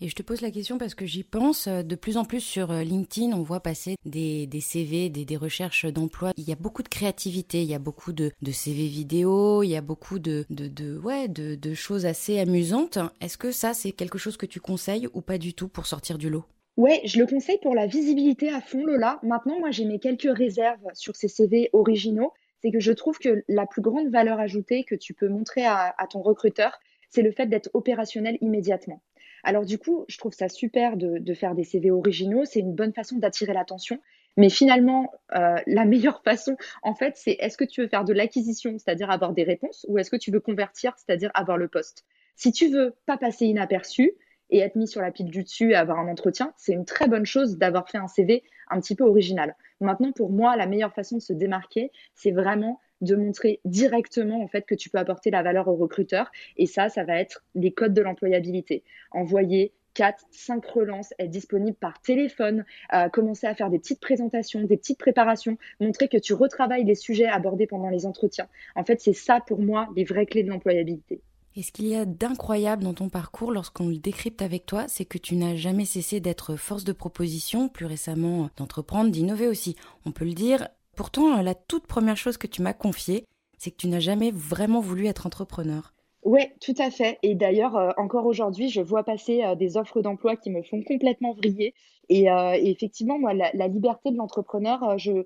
[0.00, 1.68] Et je te pose la question parce que j'y pense.
[1.68, 5.86] Euh, de plus en plus sur euh, LinkedIn, on voit passer des, CV, des, recherches
[5.86, 6.32] d'emploi.
[6.36, 9.76] Il y a beaucoup de créativité, il y a beaucoup de, CV vidéo, il y
[9.76, 12.98] a beaucoup de, de, de ouais, de choses assez amusantes.
[13.20, 16.18] Est-ce que ça, c'est quelque chose que tu conseilles ou pas du tout pour sortir
[16.18, 16.44] du lot?
[16.78, 19.18] Ouais, je le conseille pour la visibilité à fond, Lola.
[19.22, 22.32] Maintenant, moi, j'ai mes quelques réserves sur ces CV originaux.
[22.62, 25.94] C'est que je trouve que la plus grande valeur ajoutée que tu peux montrer à,
[26.08, 26.78] ton recruteur,
[27.10, 29.02] c'est le fait d'être opérationnel immédiatement.
[29.44, 32.44] Alors du coup, je trouve ça super de, faire des CV originaux.
[32.46, 34.00] C'est une bonne façon d'attirer l'attention.
[34.38, 38.14] Mais finalement, euh, la meilleure façon, en fait, c'est est-ce que tu veux faire de
[38.14, 42.06] l'acquisition, c'est-à-dire avoir des réponses, ou est-ce que tu veux convertir, c'est-à-dire avoir le poste?
[42.34, 44.12] Si tu veux pas passer inaperçu,
[44.52, 47.08] et être mis sur la pile du dessus et avoir un entretien, c'est une très
[47.08, 49.56] bonne chose d'avoir fait un CV un petit peu original.
[49.80, 54.46] Maintenant, pour moi, la meilleure façon de se démarquer, c'est vraiment de montrer directement en
[54.46, 56.30] fait que tu peux apporter la valeur au recruteur.
[56.56, 58.84] Et ça, ça va être les codes de l'employabilité.
[59.10, 64.62] Envoyer 4, 5 relances, être disponible par téléphone, euh, commencer à faire des petites présentations,
[64.62, 68.48] des petites préparations, montrer que tu retravailles les sujets abordés pendant les entretiens.
[68.76, 71.20] En fait, c'est ça pour moi les vraies clés de l'employabilité.
[71.54, 75.04] Et ce qu'il y a d'incroyable dans ton parcours lorsqu'on le décrypte avec toi, c'est
[75.04, 79.76] que tu n'as jamais cessé d'être force de proposition, plus récemment d'entreprendre, d'innover aussi.
[80.06, 80.68] On peut le dire.
[80.96, 83.26] Pourtant, la toute première chose que tu m'as confiée,
[83.58, 85.92] c'est que tu n'as jamais vraiment voulu être entrepreneur.
[86.24, 87.18] Oui, tout à fait.
[87.22, 90.82] Et d'ailleurs, euh, encore aujourd'hui, je vois passer euh, des offres d'emploi qui me font
[90.82, 91.74] complètement vriller.
[92.08, 95.24] Et, euh, effectivement, moi, la, liberté de l'entrepreneur, je,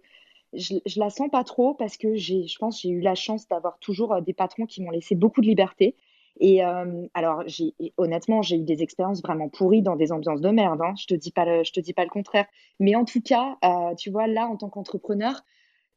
[0.55, 3.47] je, je, la sens pas trop parce que j'ai, je pense, j'ai eu la chance
[3.47, 5.95] d'avoir toujours des patrons qui m'ont laissé beaucoup de liberté.
[6.39, 7.45] Et euh, alors,
[7.97, 10.81] honnêtement, j'ai eu des expériences vraiment pourries dans des ambiances de merde.
[10.83, 10.95] Hein.
[10.99, 12.47] Je te te dis pas le contraire.
[12.79, 15.43] Mais en tout cas, euh, tu vois, là, en tant qu'entrepreneur,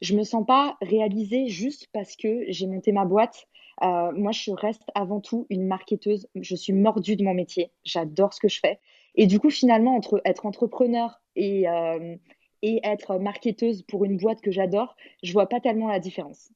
[0.00, 3.48] je me sens pas réalisée juste parce que j'ai monté ma boîte.
[3.82, 6.26] Euh, moi, je reste avant tout une marketeuse.
[6.34, 7.70] Je suis mordue de mon métier.
[7.84, 8.80] J'adore ce que je fais.
[9.16, 11.64] Et du coup, finalement, entre être entrepreneur et,
[12.62, 16.50] et être marketeuse pour une boîte que j'adore, je vois pas tellement la différence.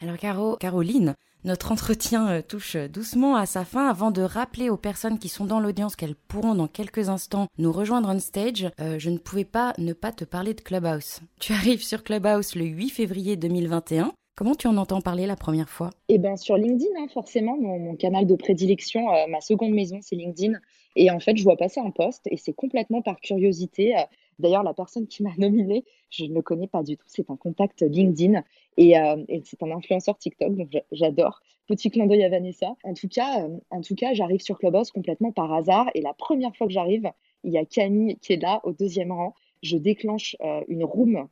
[0.00, 1.14] Alors, Caro, Caroline,
[1.46, 5.44] notre entretien euh, touche doucement à sa fin avant de rappeler aux personnes qui sont
[5.44, 8.68] dans l'audience qu'elles pourront dans quelques instants nous rejoindre on stage.
[8.80, 11.20] Euh, je ne pouvais pas ne pas te parler de Clubhouse.
[11.40, 14.12] Tu arrives sur Clubhouse le 8 février 2021.
[14.34, 15.90] Comment tu en entends parler la première fois?
[16.08, 20.16] Eh bien sur LinkedIn, hein, forcément, mon, canal de prédilection, euh, ma seconde maison, c'est
[20.16, 20.58] LinkedIn.
[20.96, 23.94] Et en fait, je vois passer un poste et c'est complètement par curiosité.
[24.38, 27.06] D'ailleurs, la personne qui m'a nominée, je ne le connais pas du tout.
[27.06, 28.42] C'est un contact LinkedIn
[28.78, 31.40] euh, et, c'est un influenceur TikTok, donc j'adore.
[31.66, 32.74] Petit clin d'œil à Vanessa.
[32.84, 35.88] En tout cas, euh, en tout cas, j'arrive sur Clubhouse complètement par hasard.
[35.94, 37.10] Et la première fois que j'arrive,
[37.42, 39.34] il y a Camille qui est là au deuxième rang.
[39.62, 41.26] Je déclenche euh, une room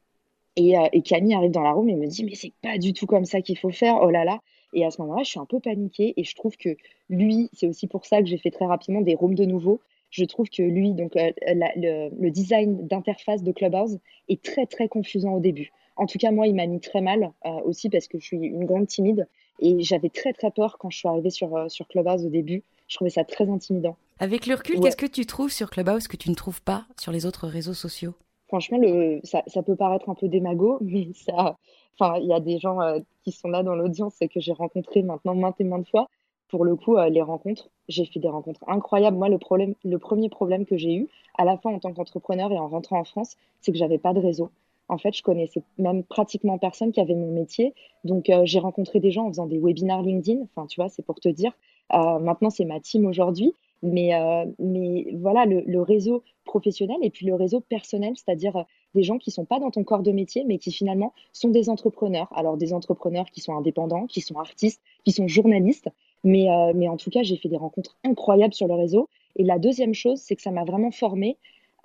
[0.56, 3.06] et, et, Camille arrive dans la room et me dit mais c'est pas du tout
[3.06, 3.98] comme ça qu'il faut faire.
[4.02, 4.40] Oh là là.
[4.72, 6.76] Et à ce moment-là, je suis un peu paniquée et je trouve que
[7.08, 9.80] lui, c'est aussi pour ça que j'ai fait très rapidement des rooms de nouveau
[10.14, 15.40] je trouve que lui, donc le, design d'interface de Clubhouse est très très confusant au
[15.40, 15.72] début.
[15.96, 18.36] En tout cas, moi, il m'a mis très mal euh, aussi parce que je suis
[18.36, 19.28] une grande timide
[19.60, 22.62] et j'avais très très peur quand je suis arrivée sur, euh, sur Clubhouse au début.
[22.88, 23.96] Je trouvais ça très intimidant.
[24.18, 27.12] Avec le recul, qu'est-ce que tu trouves sur Clubhouse que tu ne trouves pas sur
[27.12, 28.14] les autres réseaux sociaux?
[28.48, 31.56] Franchement, le, ça, ça, peut paraître un peu démago, mais ça,
[31.98, 32.78] enfin, il y a des gens
[33.22, 36.08] qui sont là dans l'audience et que j'ai rencontrés maintenant maintes et maintes fois
[36.54, 39.16] pour le coup, euh, les rencontres, j'ai fait des rencontres incroyables.
[39.16, 42.52] Moi, le, problème, le premier problème que j'ai eu, à la fois en tant qu'entrepreneur
[42.52, 44.50] et en rentrant en France, c'est que j'avais pas de réseau.
[44.88, 47.74] En fait, je connaissais même pratiquement personne qui avait mon métier.
[48.04, 50.42] Donc, euh, j'ai rencontré des gens en faisant des webinars LinkedIn.
[50.42, 51.52] Enfin, tu vois, c'est pour te dire.
[51.92, 53.54] Euh, maintenant, c'est ma team aujourd'hui.
[53.82, 54.12] Mais,
[54.58, 59.44] mais voilà, le, réseau professionnel et puis le réseau personnel, c'est-à-dire des gens qui sont
[59.44, 62.28] pas dans ton corps de métier, mais qui finalement sont des entrepreneurs.
[62.34, 65.90] Alors, des entrepreneurs qui sont indépendants, qui sont artistes, qui sont journalistes.
[66.24, 69.08] Mais, euh, mais en tout cas, j'ai fait des rencontres incroyables sur le réseau.
[69.36, 71.36] Et la deuxième chose, c'est que ça m'a vraiment formée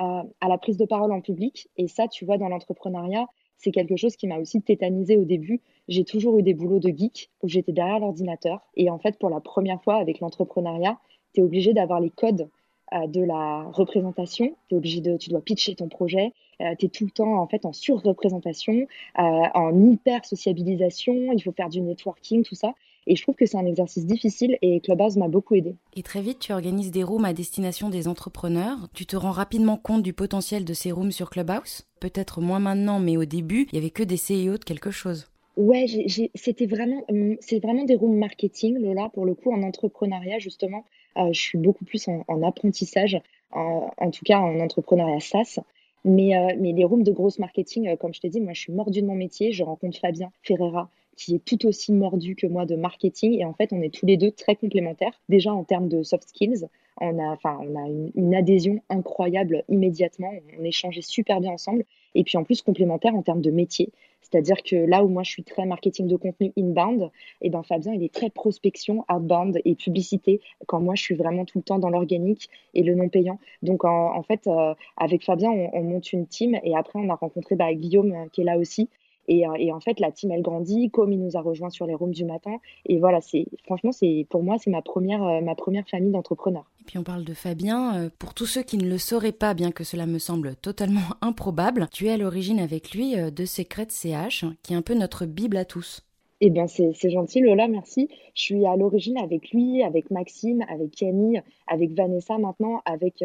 [0.02, 1.70] euh, à la prise de parole en public.
[1.78, 5.62] Et ça, tu vois, dans l'entrepreneuriat, c'est quelque chose qui m'a aussi tétanisé au début.
[5.88, 8.62] J'ai toujours eu des boulots de geek où j'étais derrière l'ordinateur.
[8.76, 10.98] Et en fait, pour la première fois avec l'entrepreneuriat,
[11.34, 12.50] tu es obligé d'avoir les codes
[12.94, 14.56] euh, de la représentation.
[14.72, 16.34] Es obligé de, tu dois pitcher ton projet.
[16.78, 21.34] tu es tout le temps en fait en surreprésentation, en hyper sociabilisation.
[21.34, 22.74] Il faut faire du networking, tout ça.
[23.08, 25.76] Et je trouve que c'est un exercice difficile et Clubhouse m'a beaucoup aidé.
[25.96, 28.78] Et très vite, tu organises des rooms à destination des entrepreneurs.
[28.94, 33.00] Tu te rends rapidement compte du potentiel de ces rooms sur Clubhouse Peut-être moins maintenant,
[33.00, 35.28] mais au début, il y avait que des CEO de quelque chose.
[35.58, 35.88] Ouais,
[36.36, 39.10] c'était vraiment, hum, c'est vraiment des rooms marketing, Lola.
[39.14, 40.86] Pour le coup, en entrepreneuriat, justement,
[41.18, 43.20] euh, je suis beaucoup plus en, apprentissage,
[43.52, 45.60] en, tout cas en entrepreneuriat SaaS.
[46.06, 48.62] Mais, euh, mais les rooms de grosse marketing, euh, comme je t'ai dit, moi, je
[48.62, 49.52] suis mordue de mon métier.
[49.52, 53.34] Je rencontre Fabien Ferreira, qui est tout aussi mordu que moi de marketing.
[53.34, 55.12] Et en fait, on est tous les deux très complémentaires.
[55.28, 56.68] Déjà en termes de soft skills,
[57.02, 60.32] on a, enfin, on a une, adhésion incroyable immédiatement.
[60.58, 61.84] On échangeait super bien ensemble.
[62.16, 63.90] Et puis en plus, complémentaire en termes de métier.
[64.22, 67.04] C'est-à-dire que là où moi je suis très marketing de contenu inbound,
[67.42, 70.42] et eh ben Fabien il est très prospection outbound et publicité.
[70.68, 73.40] Quand moi je suis vraiment tout le temps dans l'organique et le non payant.
[73.64, 77.56] Donc en, fait euh, avec Fabien on, monte une team et après on a rencontré
[77.56, 78.90] bah, Guillaume euh, qui est là aussi
[79.30, 80.90] euh, et, en fait, la team, elle grandit.
[80.90, 82.58] Comme il nous a rejoint sur les rooms du matin.
[82.86, 86.66] Et voilà, c'est franchement, c'est pour moi, c'est ma première, euh, ma première famille d'entrepreneurs.
[86.82, 87.96] Et puis on parle de Fabien.
[87.96, 91.02] Euh, pour tous ceux qui ne le sauraient pas, bien que cela me semble totalement
[91.22, 95.26] improbable, tu es à l'origine avec lui de Secret CH, qui est un peu notre
[95.26, 96.09] Bible à tous.
[96.42, 98.08] Eh bien, c'est gentil, Lola, merci.
[98.34, 103.22] Je suis à l'origine avec lui, avec Maxime, avec Camille, avec Vanessa maintenant, avec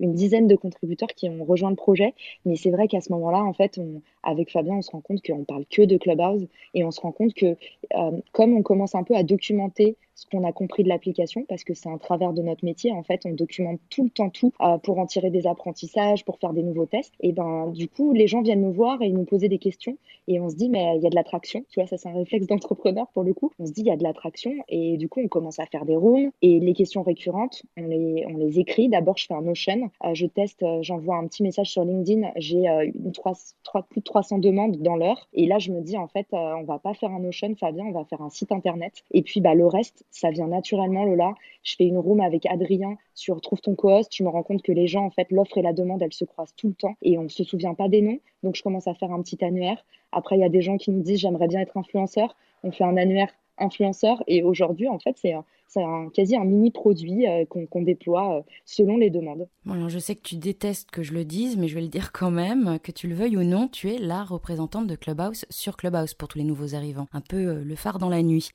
[0.00, 2.12] une dizaine de contributeurs qui ont rejoint le projet.
[2.44, 3.80] Mais c'est vrai qu'à ce moment-là, en fait,
[4.24, 7.12] avec Fabien, on se rend compte qu'on parle que de Clubhouse et on se rend
[7.12, 7.56] compte que
[7.94, 11.64] euh, comme on commence un peu à documenter ce qu'on a compris de l'application, parce
[11.64, 14.52] que c'est un travers de notre métier, en fait, on documente tout le temps tout
[14.60, 17.14] euh, pour en tirer des apprentissages, pour faire des nouveaux tests.
[17.20, 19.96] Et ben, du coup, les gens viennent nous voir et nous poser des questions
[20.28, 21.64] et on se dit, mais il y a de l'attraction.
[21.70, 23.50] Tu vois, ça, c'est un réflexe d'entrepreneur pour le coup.
[23.58, 25.84] On se dit, il y a de l'attraction et du coup, on commence à faire
[25.84, 28.88] des rooms et les questions récurrentes, on les, on les écrit.
[28.88, 32.30] D'abord, je fais un Notion, euh, je teste, j'envoie un petit message sur LinkedIn.
[32.36, 33.32] J'ai une 3,
[33.64, 35.28] 3, plus de 300 demandes dans l'heure.
[35.32, 37.84] Et là, je me dis, en fait, euh, on va pas faire un Notion, Fabien,
[37.86, 39.04] on va faire un site internet.
[39.12, 41.34] Et puis, bah, le reste, ça vient naturellement, Lola.
[41.62, 44.14] Je fais une room avec Adrien sur Trouve ton co-host.
[44.14, 46.24] Je me rends compte que les gens, en fait, l'offre et la demande, elles se
[46.24, 48.18] croisent tout le temps et on se souvient pas des noms.
[48.42, 49.84] Donc, je commence à faire un petit annuaire.
[50.12, 52.36] Après, il y a des gens qui me disent, j'aimerais bien être influenceur.
[52.64, 54.22] On fait un annuaire influenceur.
[54.26, 55.34] Et aujourd'hui, en fait, c'est
[55.70, 59.46] c'est quasi un mini produit euh, qu'on déploie euh, selon les demandes.
[59.70, 62.10] alors je sais que tu détestes que je le dise, mais je vais le dire
[62.10, 65.76] quand même, que tu le veuilles ou non, tu es la représentante de Clubhouse sur
[65.76, 68.50] Clubhouse pour tous les nouveaux arrivants, un peu euh, le phare dans la nuit.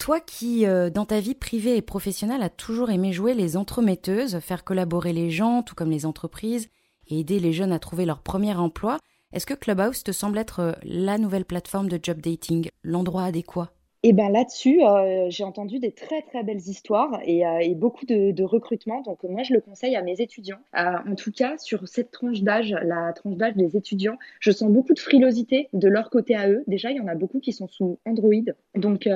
[0.00, 4.64] Toi qui, dans ta vie privée et professionnelle, as toujours aimé jouer les entremetteuses, faire
[4.64, 6.70] collaborer les gens, tout comme les entreprises,
[7.08, 8.98] et aider les jeunes à trouver leur premier emploi,
[9.32, 13.70] est-ce que Clubhouse te semble être la nouvelle plateforme de job dating, l'endroit adéquat?
[14.02, 18.30] Et ben là-dessus, euh, j'ai entendu des très très belles histoires et, euh, beaucoup de,
[18.30, 19.02] de, recrutement.
[19.02, 20.58] Donc moi, je le conseille à mes étudiants.
[20.74, 24.70] Euh, en tout cas, sur cette tranche d'âge, la tranche d'âge des étudiants, je sens
[24.70, 26.64] beaucoup de frilosité de leur côté à eux.
[26.66, 28.32] Déjà, il y en a beaucoup qui sont sous Android.
[28.74, 29.06] Donc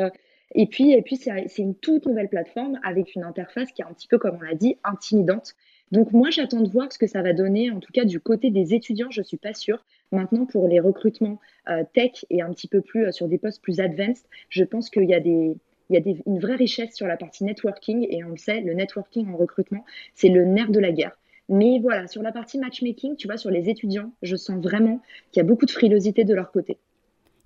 [0.55, 3.93] et puis, et puis c'est une toute nouvelle plateforme avec une interface qui est un
[3.93, 5.55] petit peu, comme on l'a dit, intimidante.
[5.91, 7.71] Donc moi, j'attends de voir ce que ça va donner.
[7.71, 9.85] En tout cas, du côté des étudiants, je suis pas sûre.
[10.13, 13.63] Maintenant, pour les recrutements euh, tech et un petit peu plus euh, sur des postes
[13.63, 15.57] plus advanced, je pense qu'il y a des
[15.91, 18.73] il y a une vraie richesse sur la partie networking et on le sait, le
[18.73, 19.85] networking en recrutement,
[20.15, 21.19] c'est le nerf de la guerre.
[21.51, 25.43] Mais voilà, sur la partie matchmaking, tu vois, sur les étudiants, je sens vraiment qu'il
[25.43, 26.79] y a beaucoup de frilosité de leur côté.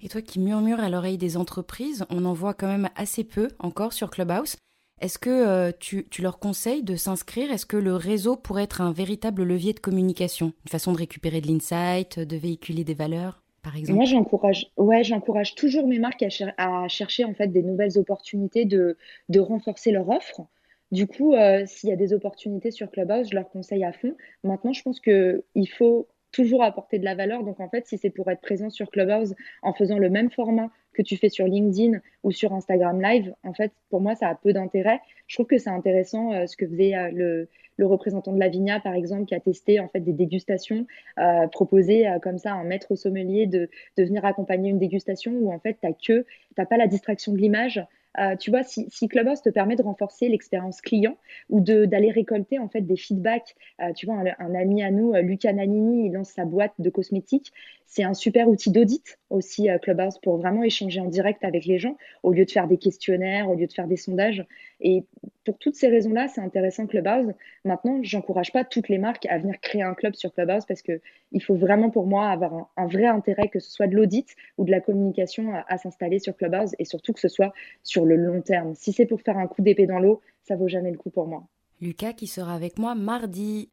[0.00, 3.48] Et toi qui murmures à l'oreille des entreprises, on en voit quand même assez peu
[3.58, 4.56] encore sur Clubhouse.
[5.00, 7.52] Est-ce que tu, tu, leur conseilles de s'inscrire?
[7.52, 10.52] Est-ce que le réseau pourrait être un véritable levier de communication?
[10.64, 13.96] Une façon de récupérer de l'insight, de véhiculer des valeurs par exemple?
[13.96, 16.24] Moi, j'encourage, ouais, j'encourage toujours mes marques
[16.56, 18.96] à, chercher en fait des nouvelles opportunités de,
[19.28, 20.42] de renforcer leur offre.
[20.90, 21.34] Du coup,
[21.66, 24.16] s'il y a des opportunités sur Clubhouse, je leur conseille à fond.
[24.42, 27.42] Maintenant, je pense qu'il faut toujours apporter de la valeur.
[27.44, 30.70] Donc en fait, si c'est pour être présent sur Clubhouse en faisant le même format
[30.92, 34.34] que tu fais sur LinkedIn ou sur Instagram Live, en fait, pour moi, ça a
[34.34, 35.00] peu d'intérêt.
[35.26, 38.80] Je trouve que c'est intéressant euh, ce que faisait euh, le, représentant de la Vigna,
[38.80, 40.86] par exemple, qui a testé en fait des dégustations,
[41.18, 45.32] euh, proposé euh, comme ça à un maître sommelier de, de venir accompagner une dégustation
[45.32, 46.26] où en fait, tu que,
[46.56, 47.80] t'as pas la distraction de l'image,
[48.18, 51.16] euh, tu vois, si, Clubhouse te permet de renforcer l'expérience client
[51.50, 55.20] ou d'aller récolter en fait des feedbacks, euh, tu vois, un, ami à nous, euh,
[55.20, 57.52] Luca Nanini, il lance sa boîte de cosmétiques.
[57.86, 61.96] C'est un super outil d'audit aussi Clubhouse pour vraiment échanger en direct avec les gens
[62.22, 64.44] au lieu de faire des questionnaires, au lieu de faire des sondages.
[64.80, 65.04] Et
[65.44, 67.32] pour toutes ces raisons-là, c'est intéressant Clubhouse.
[67.64, 71.00] Maintenant, j'encourage pas toutes les marques à venir créer un club sur Clubhouse parce que
[71.32, 74.64] il faut vraiment pour moi avoir un, vrai intérêt que ce soit de l'audit ou
[74.64, 77.52] de la communication à, s'installer sur Clubhouse et surtout que ce soit
[77.82, 78.74] sur le long terme.
[78.74, 81.26] Si c'est pour faire un coup d'épée dans l'eau, ça vaut jamais le coup pour
[81.26, 81.44] moi.
[81.80, 83.70] Lucas qui sera avec moi mardi.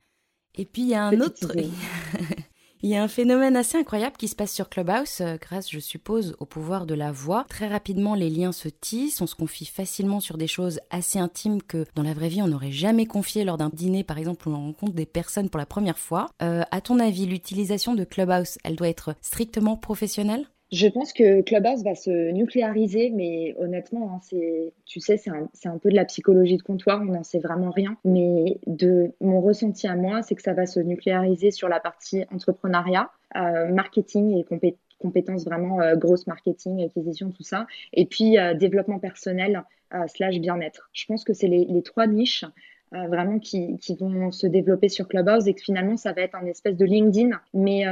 [0.58, 1.54] Et puis il y a un autre
[2.86, 5.80] Il y a un phénomène assez incroyable qui se passe sur Clubhouse, euh, grâce, je
[5.80, 7.44] suppose, au pouvoir de la voix.
[7.50, 11.64] Très rapidement, les liens se tissent, on se confie facilement sur des choses assez intimes
[11.64, 14.52] que dans la vraie vie, on n'aurait jamais confié lors d'un dîner, par exemple, où
[14.52, 16.30] on rencontre des personnes pour la première fois.
[16.44, 20.46] Euh, à ton avis, l'utilisation de Clubhouse, elle doit être strictement professionnelle?
[20.76, 25.78] Je pense que Clubhouse va se nucléariser, mais honnêtement, hein, c'est, tu sais, c'est un,
[25.78, 27.96] peu de la psychologie de comptoir, on n'en sait vraiment rien.
[28.04, 32.26] Mais de mon ressenti à moi, c'est que ça va se nucléariser sur la partie
[32.30, 34.44] entrepreneuriat, euh, marketing et
[35.00, 37.68] compétences vraiment euh, grosse marketing, acquisition, tout ça.
[37.94, 39.64] Et puis euh, développement personnel
[39.94, 40.90] euh, slash bien-être.
[40.92, 42.44] Je pense que c'est les, trois niches
[42.92, 46.78] vraiment qui, vont se développer sur Clubhouse et que finalement ça va être un espèce
[46.78, 47.32] de LinkedIn.
[47.54, 47.84] Mais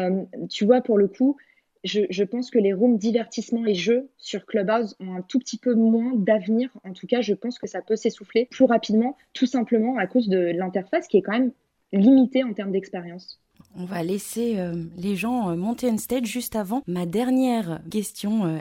[0.50, 1.36] tu vois, pour le coup,
[1.84, 5.76] je, pense que les rooms divertissement et jeux sur Clubhouse ont un tout petit peu
[5.76, 6.70] moins d'avenir.
[6.84, 10.30] En tout cas, je pense que ça peut s'essouffler plus rapidement, tout simplement à cause
[10.30, 11.52] de l'interface qui est quand même
[11.92, 13.42] limitée en termes d'expérience.
[13.76, 16.84] On va laisser euh, les gens euh, monter on stage juste avant.
[16.88, 18.60] Ma dernière question, euh,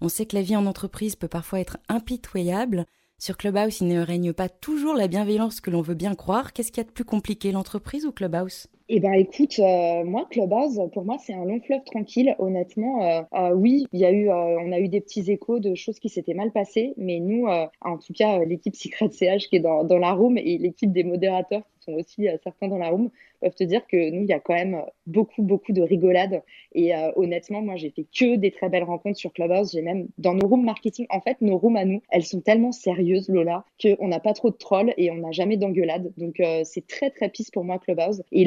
[0.00, 2.86] on sait que la vie en entreprise peut parfois être impitoyable.
[3.18, 6.52] Sur Clubhouse, il ne règne pas toujours la bienveillance que l'on veut bien croire.
[6.52, 8.68] Qu'est-ce qu'il y a de plus compliqué, l'entreprise ou Clubhouse?
[8.88, 12.36] Eh ben écoute, euh, moi Clubhouse, pour moi c'est un long fleuve tranquille.
[12.38, 15.74] Honnêtement, euh, euh, oui, il y a eu, on a eu des petits échos de
[15.74, 17.46] choses qui s'étaient mal passées, mais nous,
[17.80, 21.02] en tout cas l'équipe Secret CH qui est dans, dans la room et l'équipe des
[21.02, 23.10] modérateurs qui sont aussi certains dans la room,
[23.40, 26.42] peuvent te dire que nous, il y a quand même beaucoup, beaucoup de rigolades.
[26.72, 29.72] Et euh, honnêtement, moi, j'ai fait que des très belles rencontres sur Clubhouse.
[29.72, 32.72] J'ai même, dans nos rooms marketing, en fait, nos rooms à nous, elles sont tellement
[32.72, 36.12] sérieuses, Lola, qu'on n'a pas trop de trolls et on n'a jamais d'engueulade.
[36.16, 38.22] Donc, euh, c'est très, très pisse pour moi, Clubhouse.
[38.32, 38.44] Et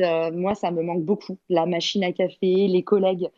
[0.00, 1.38] euh, moi, ça me manque beaucoup.
[1.48, 3.28] La machine à café, les collègues,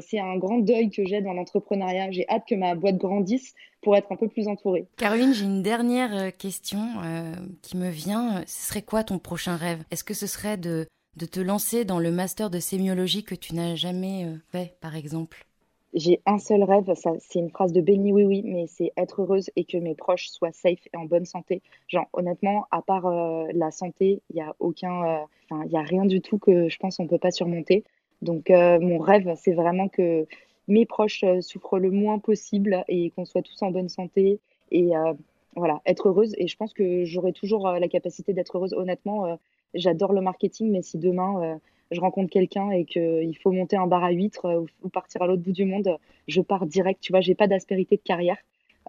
[0.00, 2.10] c'est un grand deuil que j'ai dans l'entrepreneuriat.
[2.10, 4.86] J'ai hâte que ma boîte grandisse pour être un peu plus entourée.
[4.96, 8.42] Caroline, j'ai une dernière euh, question euh, qui me vient.
[8.46, 9.82] Ce serait quoi ton prochain rêve?
[9.90, 13.54] Est-ce que ce serait de, de te lancer dans le master de sémiologie que tu
[13.54, 15.47] n'as jamais euh, fait, par exemple?
[15.94, 19.22] J'ai un seul rêve, ça, c'est une phrase de Béni oui oui, mais c'est être
[19.22, 21.62] heureuse et que mes proches soient safe et en bonne santé.
[21.88, 26.68] Genre honnêtement, à part la santé, il y a y a rien du tout que
[26.68, 27.84] je pense on peut pas surmonter.
[28.22, 30.26] Donc mon rêve, c'est vraiment que
[30.68, 34.38] mes proches euh, souffrent le moins possible et qu'on soit tous en bonne santé
[34.70, 35.14] et euh,
[35.56, 36.34] voilà, être heureuse.
[36.36, 38.74] Et je pense que j'aurai toujours euh, la capacité d'être heureuse.
[38.74, 39.38] Honnêtement,
[39.74, 41.58] j'adore le marketing, mais si demain
[41.90, 45.42] je rencontre quelqu'un et qu'il faut monter un bar à huîtres ou, partir à l'autre
[45.42, 47.00] bout du monde, je pars direct.
[47.00, 48.38] Tu vois, j'ai pas d'aspérité de carrière.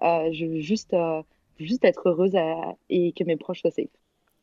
[0.01, 0.95] je veux juste,
[1.59, 2.35] juste être heureuse
[2.89, 3.87] et que mes proches soient safe.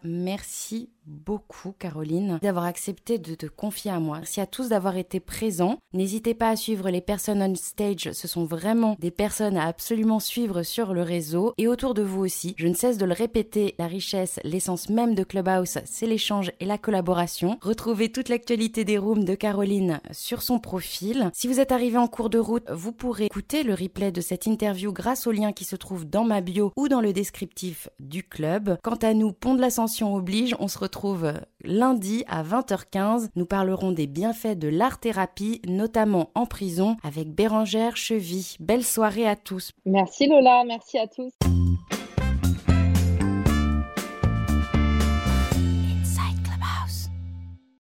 [0.03, 4.19] Merci beaucoup Caroline d'avoir accepté de te confier à moi.
[4.19, 5.79] Merci à tous d'avoir été présents.
[5.93, 10.21] N'hésitez pas à suivre les personnes on stage, ce sont vraiment des personnes à absolument
[10.21, 12.55] suivre sur le réseau et autour de vous aussi.
[12.59, 16.65] Je ne cesse de le répéter, la richesse, l'essence même de Clubhouse, c'est l'échange et
[16.65, 17.59] la collaboration.
[17.63, 21.31] Retrouvez toute l'actualité des rooms de Caroline sur son profil.
[21.35, 24.47] Si vous êtes arrivé en cours de route, vous pourrez écouter le replay de cette
[24.47, 28.23] interview grâce au lien qui se trouve dans ma bio ou dans le descriptif du
[28.23, 28.77] club.
[28.83, 30.57] Quant à nous, Pont de l'Ascension oblige,
[30.97, 33.29] retrouve lundi à 20h15.
[33.37, 38.57] Nous parlerons des bienfaits de l'art-thérapie, notamment en prison, avec Bérangère Chevy.
[38.61, 39.73] Belle soirée à tous.
[39.85, 41.33] Merci Lola, merci à tous.